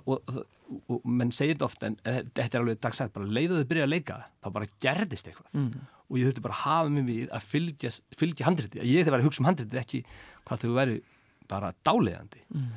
[0.00, 0.44] og, og,
[0.88, 3.86] og menn segir þetta ofta en eh, þetta er alveg dagsætt, bara leiðu þau byrja
[3.86, 5.82] að leika þá bara gerðist eitthvað mm.
[6.08, 9.24] og ég þurfti bara að hafa mig við að fylgja, fylgja handriti, ég þegar var
[9.24, 10.02] að hugsa um handriti ekki
[10.48, 10.96] hvað þau væri
[11.50, 12.70] bara dáleiðandi Mm.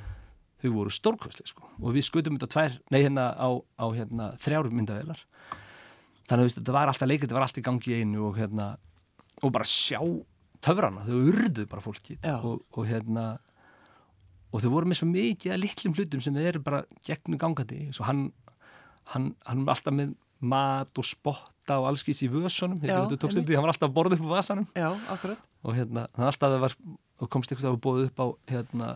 [0.64, 1.68] þau voru stórkvæsli sko.
[1.82, 5.20] og við skutum þetta tvær, nei hérna á, á hérna, þrjárum myndavelar
[6.30, 8.70] þannig að þetta var alltaf leikið, þetta var alltaf í gangi í einu og hérna
[9.44, 10.00] og bara sjá
[10.66, 13.26] töfrana, þau urðu bara fólki og, og hérna
[14.52, 18.06] og þau voru með svo mikið að litlum hlutum sem eru bara gegnum gangandi svo
[18.08, 18.28] hann,
[19.14, 20.14] hann, hann var alltaf með
[20.46, 23.96] mat og spotta og allskýs í vösunum, Já, þetta tókst undir, hann var alltaf að
[23.96, 24.68] borða upp á vasanum.
[24.78, 24.90] Já,
[25.66, 26.76] og hérna, hann alltaf var
[27.32, 28.90] komst eitthvað að bóða upp á hérna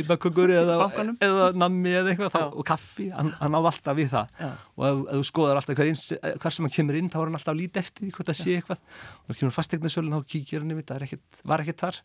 [0.00, 0.76] Pipakökur eða,
[1.22, 4.48] eða nammi eða eitthvað þá, og kaffi, hann, hann náði alltaf við það Já.
[4.76, 7.24] og ef, ef þú skoðar alltaf hver, eins, hver sem hann kemur inn þá er
[7.26, 10.28] hann alltaf að líta eftir því hvort það sé eitthvað og það kemur fastegnarsölun þá
[10.34, 11.98] kíkir hann yfir það ekkit, var ekkert þar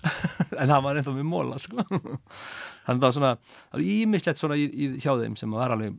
[0.60, 1.86] en það var ennþá með móla sko.
[1.86, 3.38] þannig að það var
[3.76, 5.96] það ímislegt svona í, í, hjá þeim sem var alveg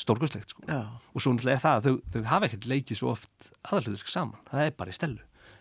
[0.00, 0.62] stórkustlegt sko.
[0.70, 4.38] Og svo náttúrulega er það að þau, þau hafa ekkert leikið svo oft aðalhutur saman,
[4.48, 5.18] það er bara í stelu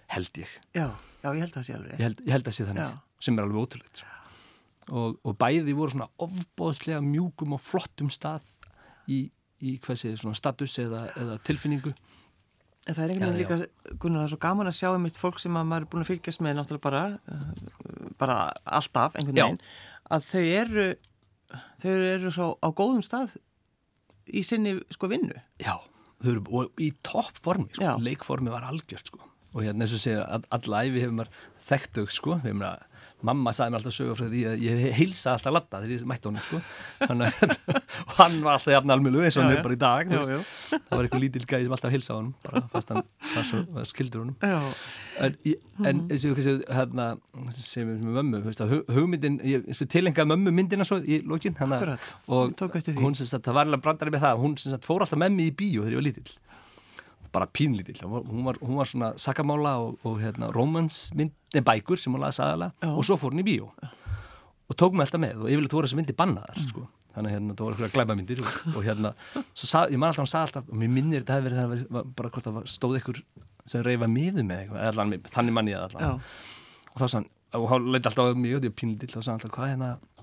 [0.10, 0.88] held ég, já,
[1.22, 1.94] já, ég held það sé alveg.
[1.94, 2.94] ég held, ég held að sé þannig Já.
[3.26, 4.16] sem er alveg ótrúlegt sko.
[4.90, 8.46] Og, og bæði voru svona ofbóðslega mjúkum og flottum stað
[9.10, 9.28] í,
[9.62, 11.94] í hvað sé, svona status eða, eða tilfinningu
[12.90, 15.38] En það er einhvern veginn líka, Gunnar, það er svo gaman að sjá einmitt fólk
[15.42, 18.38] sem að maður er búin að fylgjast með náttúrulega bara, uh, bara
[18.80, 19.60] alltaf einhvern veginn,
[20.10, 20.86] að þau eru,
[21.84, 23.36] þau eru svo á góðum stað
[24.26, 25.38] í sinni sko vinnu.
[25.62, 25.76] Já,
[26.24, 27.86] þau eru og í toppformi, sko.
[27.86, 27.94] Já.
[28.02, 29.22] leikformi var algjört sko.
[29.54, 32.74] og hérna eins og segja, all, alla æfi hefur maður þekkt þau, sko, við meina
[33.28, 36.30] mamma sagði mér alltaf sögur frá því að ég heilsa alltaf latta þegar ég mætti
[36.30, 36.60] honum, sko.
[37.04, 40.14] Þannig, að- og hann var alltaf jafn almjölu eins og hann er bara í dag
[40.14, 40.40] Já, já.
[40.72, 43.04] það var eitthvað lítill gæði sem alltaf heilsa honum bara fast hann
[43.50, 44.38] svo, skildur honum.
[44.40, 44.60] Já,
[45.28, 45.38] en,
[45.92, 47.10] en þessi hérna,
[47.60, 51.20] sem er með mömmu að hugmyndin, ég tilengaði mömmu myndina svo í
[51.60, 52.14] hana, Akkurat.
[52.28, 52.54] og
[53.00, 55.36] hún sem sagt, það var alveg brandari með það hún sem sagt fór alltaf með
[55.36, 56.38] mig í bíó þegar ég var lítill
[57.32, 58.00] bara pínlítill.
[58.04, 62.40] Hún var, hún var, hún svona sakamála og, og hérna, romansmyndi bækur sem hún laði
[62.40, 62.90] sagala Já.
[62.92, 63.70] og svo fór hún í bíó.
[64.70, 66.86] Og tók mig alltaf með og yfirleitt voru þessi myndi bannaðar sko.
[67.16, 69.12] þannig að hérna, það voru eitthvað glæbamyndir og, og hérna,
[69.58, 72.12] sag, ég man alltaf hún sagði alltaf og mér minnir þetta hefði verið það var
[72.20, 73.22] bara hvort það stóð ykkur
[73.66, 76.22] sem reyfa miðum með eitthvað, allan, þannig mann ég það já, allan
[76.94, 77.26] og þá sann,
[77.58, 79.74] og hann leiti alltaf á mig og því að pínlítill og sann alltaf, hvað er
[79.74, 80.19] hérna Já,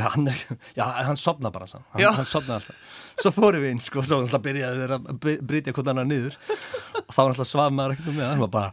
[0.00, 0.28] hann
[0.76, 2.76] já, hann sopna bara sann, hann, hann sopna alltaf.
[3.20, 6.36] Svo fórum við inn, sko, svo alltaf byrjaði þeir að bry- brytja hvort annar niður.
[7.02, 8.72] Og þá var alltaf svaf maður ekkert um með hann var bara,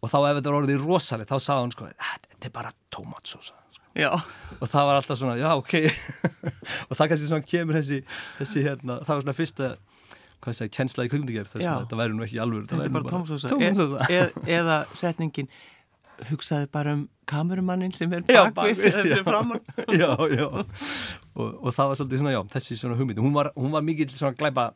[0.00, 3.56] og þá ef þetta var orðið rosalegt, þá sagði hann, sko, þetta er bara tómatsósa,
[3.72, 3.86] sko.
[3.96, 4.10] já,
[4.60, 5.74] og það var alltaf svona, já, ok.
[6.90, 8.02] Og það kannski svona kemur þessi,
[8.40, 9.70] þessi hérna, það var svona fyrsta
[10.40, 11.10] hvað segja, kennsla í
[11.74, 13.50] að þetta væri nú ekki alveg þetta er bara tómsósa.
[13.52, 14.20] tómatsósa E,
[14.56, 15.50] eða setningin,
[16.28, 18.24] hugsaði bara um kamerumannin sem er
[18.56, 19.20] bakvið já.
[19.26, 19.60] framann.
[20.00, 23.72] já, já og, og það var svolítið svona, já, þessi svona hugmynd hún var, hún
[23.74, 24.70] var mikill svona glæpa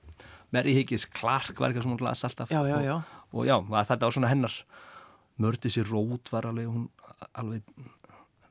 [0.55, 2.95] Mary Higgins Clark var eitthvað sem hún las alltaf Já, já, já.
[3.33, 3.57] og, og já,
[3.91, 4.55] þetta var svona hennar
[5.43, 6.87] mördi sér rót var alveg hún
[7.35, 7.65] alveg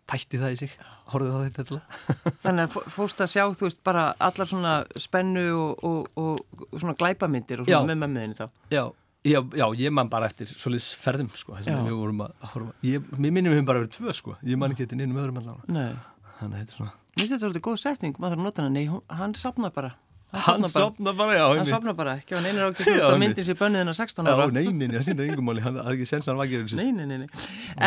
[0.10, 0.74] tætti það í sig
[1.14, 1.80] horfðu það þetta
[2.44, 6.76] Þannig að fó- fórst að sjá, þú veist, bara allar svona spennu og, og, og
[6.82, 8.46] svona glæpamyndir og svona með mömmuðinni þá.
[8.74, 8.84] já,
[9.24, 11.78] Já, já, ég man bara eftir svolítið ferðum sko, þess Já.
[11.80, 14.58] að við vorum að horfa ég, Mér minnum við höfum bara verið tvö sko ég
[14.60, 15.94] man ekki eftir neinum öðrum allavega Nei.
[16.42, 18.64] Þannig að þetta er svona Mér finnst þetta svolítið góð setning, maður þarf að nota
[18.66, 18.74] hana.
[18.74, 19.92] Nei, hún, hann sopnar bara.
[20.34, 23.22] Hann sopna bara, já, Hann sopnar bara, ekki á neynir ákveð Já, þú að einmitt.
[23.30, 24.48] myndi sér bönnið hennar 16 Já, ára.
[24.50, 26.64] nei, nei, nei, það sýndir engum máli hann það er ekki sens að hann vakið
[26.64, 27.28] þessu Nei, nei, nei, nei.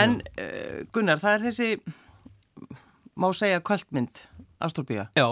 [0.05, 1.69] En uh, Gunnar, það er þessi,
[3.19, 4.23] má segja, kvöldmynd,
[4.63, 5.09] Astróbía.
[5.19, 5.27] Já,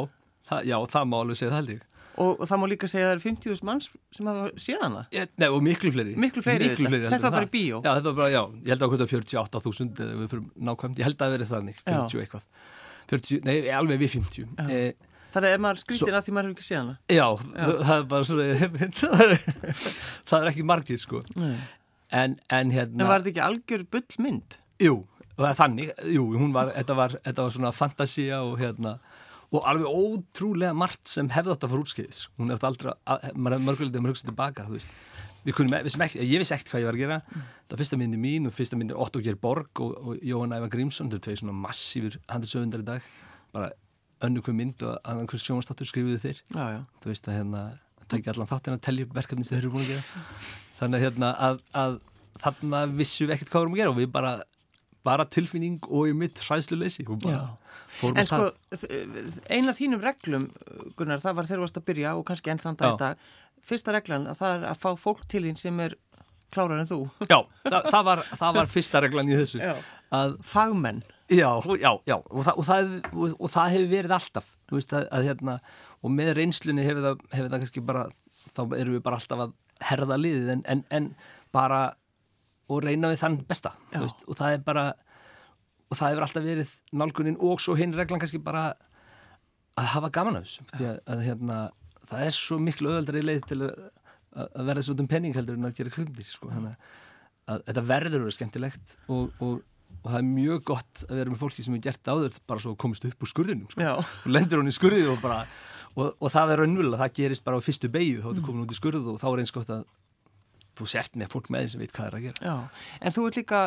[0.50, 3.08] það, já, það má alveg segja það held ég Og, og það má líka segja
[3.08, 5.00] að það er 50.000 manns sem hafa séð hana.
[5.10, 6.90] Ég- Nei, og miklu fleiri Miklu fleiri Miklu þetta.
[6.92, 7.80] fleiri Þetta heldur var bara í bíó.
[7.80, 7.88] það.
[7.88, 11.08] Já, þetta var bara, já, ég held að hvað 48.000 eða við fyrir nákvæmt, ég
[11.08, 11.96] held að það verið þannig Já.
[11.98, 12.44] 40 eitthvað
[13.10, 14.70] 40, Nei, alveg við 50 Já.
[14.70, 14.92] eh,
[15.34, 16.92] Það er maður skrítin að því maður hefur ekki séð hana.
[17.10, 17.26] Já,
[17.82, 18.44] það er bara svona
[19.02, 19.32] það er,
[20.30, 21.22] það ekki margir sko.
[22.14, 24.56] En, en hérna En var þetta ekki algjör bullmynd?
[24.78, 24.94] Jú,
[25.34, 28.94] það er þannig, jú, hún var, þetta var, þetta var svona fantasía og hérna,
[29.54, 32.20] og alveg ótrúlega margt sem hefði átt að fara útskeiðis.
[32.40, 34.66] Hún hefði aldrei, að, maður hugsa tilbaka.
[35.44, 37.18] Við kunum, við ekki, ég vissi ekkert hvað ég var að gera.
[37.68, 41.10] Það fyrsta myndi mín og fyrsta myndi Otto Geir Borg og, og Jóhann Ævar Grímsson,
[41.12, 43.08] þau tvei svona massífur handelsöfundar í dag.
[43.54, 43.70] Bara
[44.24, 46.40] önnu hver mynd og annan hver sjónastáttur skrifuðu þeir.
[46.48, 46.80] Já, já.
[47.04, 47.62] Þú veist að hérna,
[48.06, 50.24] það ekki allan þáttinn að telja upp verkefni sem þeir eru búin að gera.
[50.78, 51.98] Þannig að hérna, að, að
[52.40, 54.34] þarna vissum við ekkert hvað við erum að gera og við bara
[55.04, 56.40] bara tilfinning og í mitt
[57.24, 57.56] bara
[57.98, 60.48] fórum En sko, stað þ- ein af þínum reglum,
[60.98, 62.94] Gunnar, það var þegar þú varst að byrja og kannski enn þann dag Já.
[62.94, 63.26] í dag.
[63.64, 65.94] Fyrsta reglan að það er að fá fólk til þín sem er
[66.54, 66.98] klárar en þú.
[67.26, 69.60] Já, það, það, var, það var fyrsta reglan í þessu
[70.14, 71.00] að, Fagmenn.
[71.32, 71.48] já,
[71.80, 75.56] já, já og, það, og, það, og, það hefur verið alltaf veist að, að hérna
[76.04, 78.04] og með reynslunni hefur það, hefur það kannski bara
[78.54, 79.52] þá erum við bara alltaf að
[79.90, 81.08] herða liðið en, en, en
[81.54, 81.80] bara
[82.68, 84.84] og reyna við þann besta veist, og það er bara
[85.90, 88.70] og það hefur alltaf verið nálgunin og svo hinn reglan kannski bara
[89.78, 91.58] að hafa gaman af þessu því að, að hérna,
[92.08, 93.84] það er svo miklu öðaldri leið til að,
[94.46, 96.50] að verða svo um penning heldur en að gera kvöndir sko.
[96.54, 96.72] að,
[97.50, 99.60] að þetta verður að vera skemmtilegt og, og,
[100.00, 102.74] og það er mjög gott að vera með fólki sem er gert áður bara svo
[102.78, 103.92] komist upp úr skurðinum sko.
[104.00, 105.42] Og lendir hún í skurðið og bara
[105.94, 108.74] og, og það er raunvöld það gerist bara á fyrstu beigju þá ertu komin út
[108.74, 109.84] í skurðið og þá er eins gott að
[110.78, 112.54] þú sért með fólk með því sem veit hvað er að gera Já.
[113.00, 113.60] En þú vilt líka,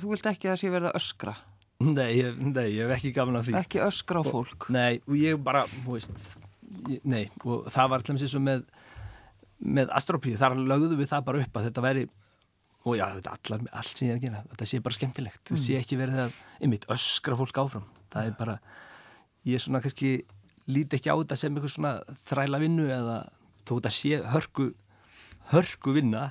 [0.00, 1.36] þú vilt ekki að sé verða öskra.
[1.84, 4.68] Nei, ég, nei, ég hef ekki gaman af því Ekki öskra á fólk.
[4.72, 6.36] Nei, og ég bara, þú veist
[6.88, 8.66] ég, Nei, og það var til þess að með
[9.64, 12.04] með astrópíu, þar lögðu við það bara upp að þetta væri
[12.84, 15.60] og já, þetta allar, allt sem ég er að gera, þetta sé bara skemmtilegt það
[15.62, 18.56] sé ekki verið að, einmitt, öskra fólk áfram það er bara,
[19.48, 20.10] ég er svona kannski,
[20.68, 21.94] líti ekki á þetta sem eitthvað svona
[22.28, 23.16] þræla vinnu eða
[23.64, 24.68] þó þetta sé hörku
[25.52, 26.30] hörku vinna,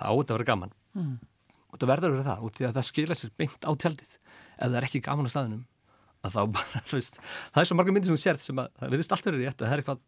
[0.00, 1.18] það á þetta að vera gaman Mm.
[1.70, 4.14] og þetta verður að vera það og því að það skila sér beint á tjaldið
[4.16, 5.60] ef það er ekki gaman á staðinum
[6.26, 7.20] að þá bara, þú veist,
[7.54, 9.62] það er svo marga myndir sem þú sérð sem að það verðist allt verið rétt
[9.62, 10.02] að það er eitthvað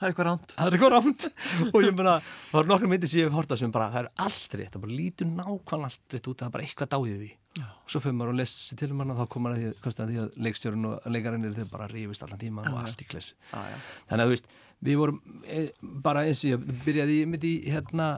[0.00, 0.52] Það er eitthvað ránt.
[0.56, 1.24] það er eitthvað rámt
[1.76, 2.12] og ég meina,
[2.52, 4.84] það er nokkra myndir sem ég hef hortað sem bara, það er allt rétt, það
[4.84, 7.39] bara lítur nákvæmlega allt rétt út, það er bara eitthvað því Já.
[7.58, 10.36] Og svo fyrir maður og lesi til hann og þá komur að því, því að
[10.46, 13.34] leikstjórun og leikarinn eru þau bara rífist allan tíma og allt í klessu.
[13.50, 14.50] Þannig að þú veist,
[14.86, 15.64] við vorum e,
[16.04, 18.12] bara eins og ég byrjaði mitt í hérna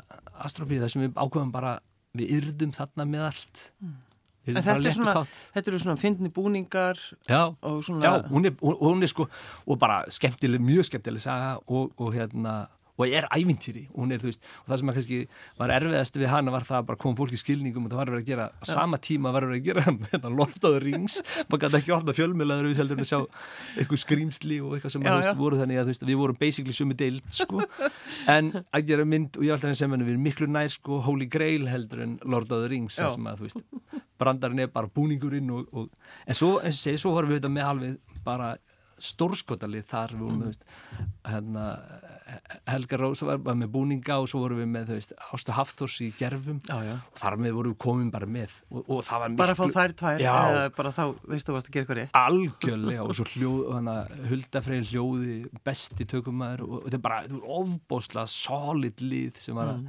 [0.45, 1.79] Astropíu þar sem við ákveðum bara
[2.19, 3.65] við yrðum þarna með allt.
[4.43, 8.05] En yrðum bara þetta er svona, þetta eru svona fyndni búningar já, og svona...
[8.05, 9.29] já hún, er, hún, hún er sko
[9.65, 12.67] og bara skemmtileg, mjög skemmtileg saga og, og hérna
[13.03, 13.85] og er ævintýri.
[13.97, 15.21] Og er, veist, og það sem kannski
[15.61, 18.23] var erfiðast við hana var það að koma fólk í skilningum og það var verið
[18.23, 21.19] að gera, á sama tíma var verið að gera Lord of the Rings.
[21.49, 23.21] Maður gæti ekki opna fjölmiðlaður við heldur en að sjá
[23.83, 26.97] eitthvað skrýmsli og eitthvað sem Já, veist, voru þannig að veist, við vorum basically sumi
[26.99, 27.63] deild sko,
[28.31, 31.69] en að gera mynd og ég alltaf sem við erum miklu nær sko Holy Grail
[31.71, 33.19] heldur en Lord of the Rings að
[34.23, 35.89] brandarinn er bara búningurinn og, og,
[36.27, 38.53] en svo, eins og segi, svo vorum við þetta með alveg bara
[39.03, 40.67] stórskotalið þar við vorum veist,
[41.29, 41.65] hérna
[42.71, 45.97] Helga Rós var bara með búninga og svo vorum við með, þú veist, Ástu Hafþórs
[46.07, 46.95] í gerfum Já, já.
[47.13, 49.75] og þar með vorum við komin bara með og, og það var Bara að fá
[49.77, 50.33] þær tvær, Já.
[50.53, 51.03] eða bara þá,
[51.35, 52.17] veistu varst að gera eitthvað rétt.
[52.23, 53.97] algjörlega og svo hljóð, hana,
[54.31, 55.37] huldafreyð hljóði
[55.67, 59.85] besti tökumæður og, og þetta er bara þetta er ofbóðslega solid lið sem var að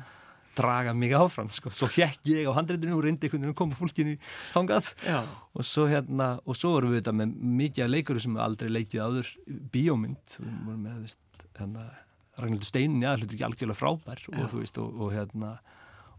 [0.57, 1.71] draga mig áfram sko.
[1.73, 4.15] svo hjekk ég á handreitinu og reyndi einhvern veginn að koma fólkinu
[4.53, 5.19] þangað Já.
[5.53, 9.05] og svo hérna og svo vorum við þetta með mikið af leikurum sem aldrei leikið
[9.07, 9.33] áður
[9.73, 11.89] bíómynd við vorum með veist, hérna,
[12.37, 15.51] Ragnhildur Steinin, já, hlutur ekki algjörlega frábær og þú veist, og, og hérna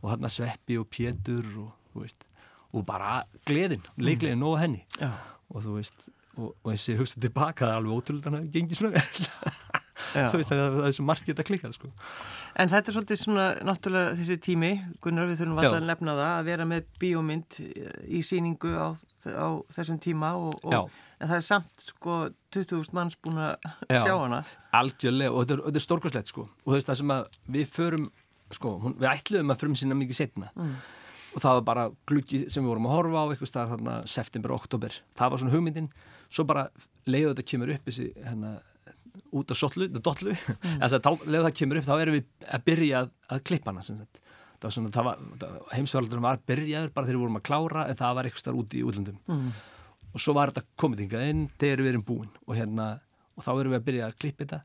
[0.04, 1.72] og hérna Sveppi og Pétur og
[2.74, 5.12] og bara gleðin leikleðin nóg henni Já.
[5.50, 8.48] og þú veist, og, og eins og ég hugsa tilbaka það er alveg ótrúlega það
[8.56, 9.28] gengi svona vel.
[10.14, 11.90] þú veist, það, er svo margir þetta klikkað sko.
[12.60, 14.72] En þetta er svolítið svona, náttúrulega þessi tími,
[15.04, 17.60] Gunnar, við þurfum alltaf að nefna það, að vera með bíómynd
[18.06, 18.88] í síningu á,
[19.34, 22.18] á þessum tíma og, og en það er samt sko
[22.54, 23.54] 20.000 manns búin að
[23.88, 24.02] Já.
[24.04, 24.42] sjá hana.
[24.74, 26.48] algjörlega og þetta er, og þetta er stórkoslegt sko.
[26.66, 28.10] Og það sem að við förum
[28.54, 30.50] sko, hún, við ætluðum að frumsýna mikið setna
[31.34, 34.54] og það var bara gluggi sem við vorum að horfa á eitthvað stað þarna september,
[34.54, 35.88] oktober það var svona hugmyndin,
[36.30, 36.68] svo bara
[37.10, 38.52] leiðu þetta kemur upp þessi hérna,
[39.34, 40.78] út af sotlu, dollu mm.
[40.82, 43.84] en þá leiðu það kemur upp, þá erum við að byrja að, að klippa hana
[44.64, 47.98] það var svona, það var, heimsverðaldurum var byrjaður bara þegar við vorum að klára en
[47.98, 49.18] það var eitthvað starf út í útlöndum.
[49.28, 49.48] Mm.
[50.14, 52.30] og svo var þetta komið yngar inn þegar við erum búin.
[52.46, 52.86] Og hérna
[53.34, 54.60] og þá erum við að byrja að klippa þetta.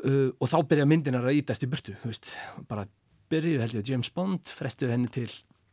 [0.00, 2.32] Uh, og þá byrja myndinar að ítast í burtu, veist.
[2.68, 2.86] Bara
[3.30, 5.28] byrjuð held ég að James Bond frestuð henni til,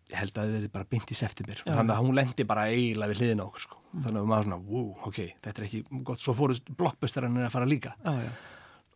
[0.07, 1.63] ég held að það verið bara í september.
[1.65, 4.03] Og þannig að hún lendi bara eiginlega við hliðin á okkur sko, mm.
[4.05, 7.69] þannig að maður svona wow, ok, þetta er ekki gott, svo fóru blockbusterannir að fara
[7.69, 7.95] líka.
[8.07, 8.21] Ah,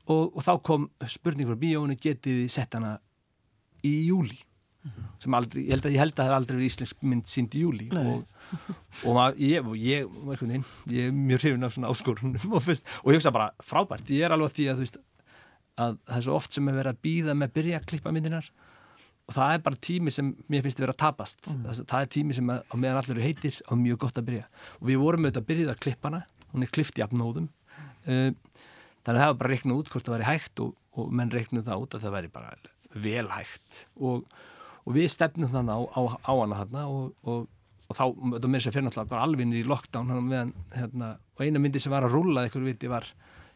[0.07, 2.95] og, og þá kom spurning frá bíóinu, getið þið sett hana
[3.87, 4.39] í júli
[4.85, 7.29] mm sem aldrei, ég held að ég held að það hef aldrei verið íslensk mynd
[7.29, 8.23] sínd í júli og,
[9.05, 13.19] og maður, ég, ég, ég, ég er mjög hrifin af svona áskorunum og, og ég
[13.19, 14.97] hugsa bara frábært, ég er alveg því að veist
[15.81, 18.15] að það er svo oft sem er verið að býða með að byrja að klippa
[18.15, 18.49] myndinar
[19.31, 21.47] og það er bara tími sem mér finnst að vera að tapast.
[21.47, 21.63] Mm.
[21.69, 24.47] það, það er tími sem að, á meðan allir heitir á mjög gott að byrja.
[24.81, 27.47] Og við vorum auðvitað að byrja að klippa hana hún er klift í apnóðum.
[28.03, 28.33] Uh,
[29.05, 31.67] þannig að það var bara reiknuð út hvort það væri hægt og, og menn reiknuð
[31.69, 32.53] það út að það væri bara
[33.05, 33.81] vel hægt.
[34.03, 34.37] Og,
[34.83, 38.75] og við stefnum þannig á, á, á hana þarna og, og þá, þetta mér sem
[38.75, 42.45] fyrir náttúrulega bara alveg í lockdown meðan, hérna, og eina myndi sem var að rúla
[42.45, 43.07] eitthvað viti var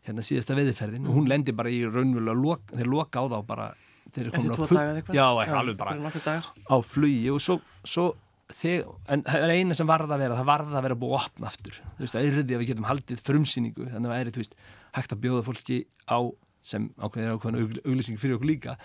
[0.06, 1.10] hérna síðasta veðiferðin mm.
[1.10, 3.68] og hún lendi bara í raunverulega þeir loka á þá bara
[4.16, 8.08] þeir eru komin á flugi já, ekki alveg bara á flugi og svo, svo
[8.54, 11.22] þeir, en það er eina sem varða að vera það varða að vera búið að
[11.22, 11.78] opna aftur.
[11.98, 14.44] Þú veist, það er röði að við getum haldið frumsýningu þannig að það er, þú
[14.44, 14.58] veist,
[14.98, 16.20] hægt að bjóða fólki á
[16.66, 18.76] sem ákveðin er ákveðin auglýsing fyrir okkur líka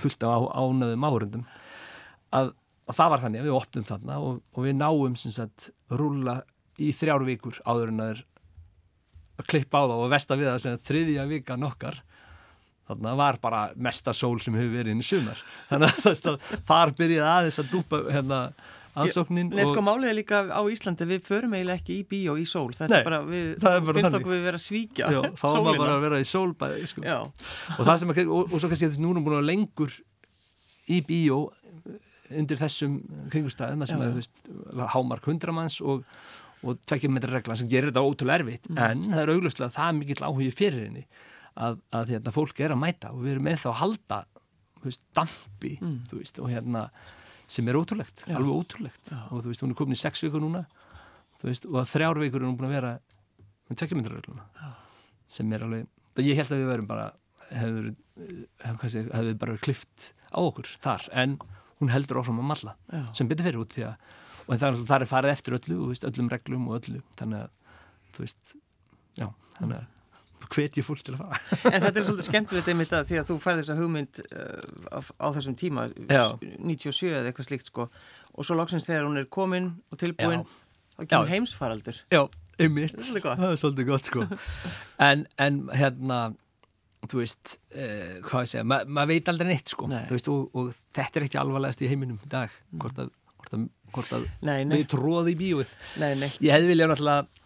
[0.00, 1.44] fullt af ánöðum áhörundum
[2.36, 2.50] að,
[2.84, 6.40] að það var þannig að við opnum þarna og, og við náum sem sagt rúla
[6.80, 8.22] í þrjár vikur áður en að
[9.48, 12.02] klippa á það og vesta við það sem þriðja vika nokkar
[12.90, 15.40] þannig að það var bara mesta sól sem hefur verið inn í sumar.
[15.70, 18.42] Þannig að það þar byrjaði aðeins að dúpa hérna
[18.98, 22.46] ansóknin Nei sko málið er líka á Íslandi við förum eiginlega ekki í bíó í
[22.48, 22.70] sól.
[22.74, 25.62] Þetta Nei, er bara, við, er bara finnst okkur við vera svíkja Já, þá var
[25.66, 27.06] maður bara að vera í sólbæði sko.
[27.06, 29.96] Og, það sem að, og, og svo kannski þessi núna búin að lengur
[30.90, 31.40] í bíó
[32.30, 33.00] undir þessum
[33.32, 34.44] kringustæðum sem að, þú veist,
[34.94, 36.04] hámark hundramanns og,
[36.62, 38.70] og tvekjum metra regla sem gerir þetta ótrúlega erfitt.
[38.74, 41.06] En það er auglustlega það mikill áhugi fyrir henni
[41.56, 44.18] að, að hérna, fólk er að mæta og við erum með þá að halda
[44.84, 46.84] veist, dampi þú veist, og hérna
[47.50, 48.36] sem er ótrúlegt, Já.
[48.38, 50.64] alveg ótrúlegt og þú veist, hún er komin í sex vikur núna
[51.42, 52.92] veist, og að þrjár vikur er hún búin að vera
[53.70, 54.46] með regluna
[55.30, 55.86] sem er alveg,
[56.20, 57.08] ég held að við verum bara
[57.50, 57.90] hefur,
[58.64, 61.36] hefur, hefur bara klift á okkur þar en
[61.80, 63.04] hún heldur áfram að malla Já.
[63.16, 64.08] sem betur fyrir út því að
[64.50, 67.50] og það, er- það er farið eftir öllu, veist, öllum reglum og öllu, þannig að
[68.16, 68.54] þú veist,
[69.20, 69.26] já,
[69.58, 69.84] þannig að
[70.48, 71.38] hvet ég fólk til að fara.
[71.70, 74.98] En þetta er svolítið skemmtilegt einmitt að því að þú færði þessa hugmynd uh, á,
[75.00, 76.24] á þessum tíma Já.
[76.40, 77.86] 97 eða eitthvað slíkt sko.
[78.34, 80.44] Og svo loksins þegar hún er komin og tilbúin
[80.96, 82.02] þá kemur heimsfaraldur.
[82.12, 82.22] Já,
[82.60, 82.96] einmitt.
[82.96, 83.26] Það er.
[83.42, 84.28] Það er svolítið gott sko.
[85.10, 86.20] En, en hérna
[87.08, 89.88] þú veist, uh, hvað ég segja ma maður veit aldrei neitt sko.
[89.90, 90.02] Nei.
[90.10, 93.68] Veist, og, og þetta er ekki alvarlegast í heiminum í dag hvort að, hvort að,
[93.94, 94.78] hvort að Nei, nei.
[94.78, 95.52] við tróði í
[96.00, 96.12] nei,
[96.44, 97.40] Ég hefði viljað náttúrulega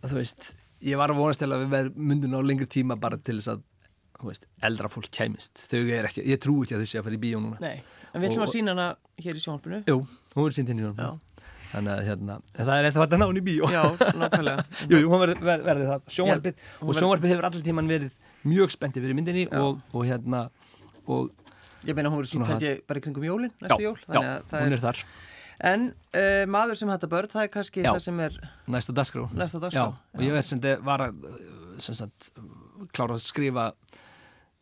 [0.00, 0.52] þú veist,
[0.86, 3.64] ég var að vonast til að við myndun á lengri tíma bara til þess að
[4.26, 5.62] veist, eldra fólk kæmist.
[5.70, 7.60] Þau er ekki, ég trú ekki að þau sé að fara í bíó núna.
[7.62, 8.86] Nei En við ætlum að sína hana
[9.22, 9.80] hér í sjónvarpinu.
[9.86, 9.98] Jú,
[10.34, 11.12] hún er sínt inn í núna
[11.70, 13.68] Þannig að hérna, það er eftir að ná hún í bíó.
[13.70, 13.82] Já,
[14.18, 14.64] nákvæmlega.
[14.90, 16.08] Jú, hún verði, verði, verði það.
[16.80, 18.16] Hún og sjónvarpið hefur allir tíman verið
[18.50, 20.40] mjög spenntið fyrir myndinni og, og hérna
[21.06, 21.30] og
[21.86, 25.04] Ég meina hún verður sínt ég bara kringum jólin, næstu jól þannig að
[25.60, 27.90] En uh, maður sem hætta börn, það er kannski Já.
[27.92, 28.38] það sem er
[28.72, 29.26] næsta dagskrá.
[29.36, 31.28] Næsta Já, dagskrá og ég veit sem þetta var að
[31.80, 32.30] sem sagt,
[32.96, 33.70] klára að skrifa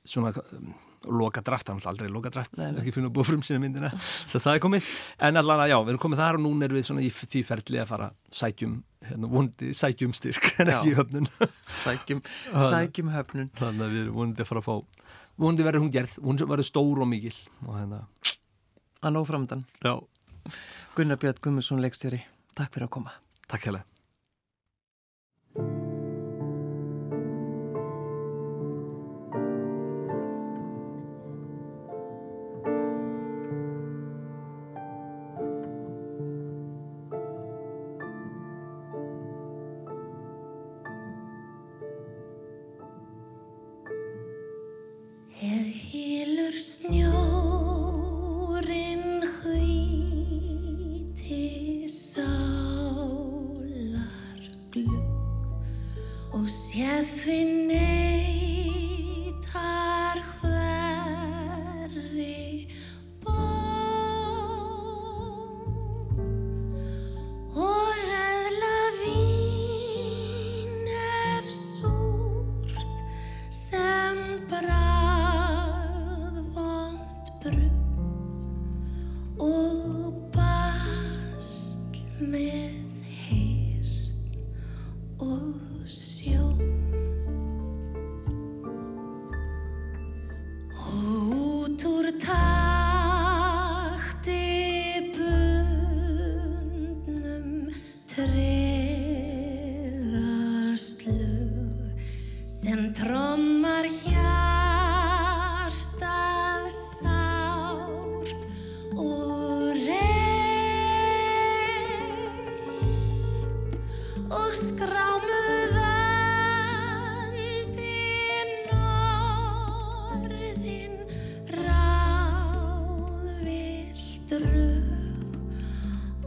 [0.08, 0.72] svona um,
[1.14, 3.90] loka draft, hann er aldrei loka draft Nei, ekki finna að búa frum sína myndina
[4.30, 4.88] svo það er komið,
[5.28, 7.42] en allan að já, við erum komið þar og núna erum við svona í því
[7.46, 8.08] ferli að fara
[8.40, 8.74] sækjum,
[9.08, 10.78] hérna, vondi sækjum styrk en Já.
[10.80, 11.30] ekki höfnun.
[11.84, 12.22] Sækjum,
[12.72, 13.50] sækjum höfnun.
[13.60, 16.66] þannig að við erum vonandi að fara að fá vonandi verður hún gerð, hún verður
[16.66, 17.34] stór og mikil
[17.66, 18.02] og hérna,
[18.98, 19.94] að nóg framdann já,
[20.98, 22.18] Gunnar Björn Gummarsson leikstjóri,
[22.58, 23.12] takk fyrir að koma.
[23.46, 23.97] Takk hérlega
[57.28, 57.57] nothing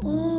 [0.04, 0.31] Oh.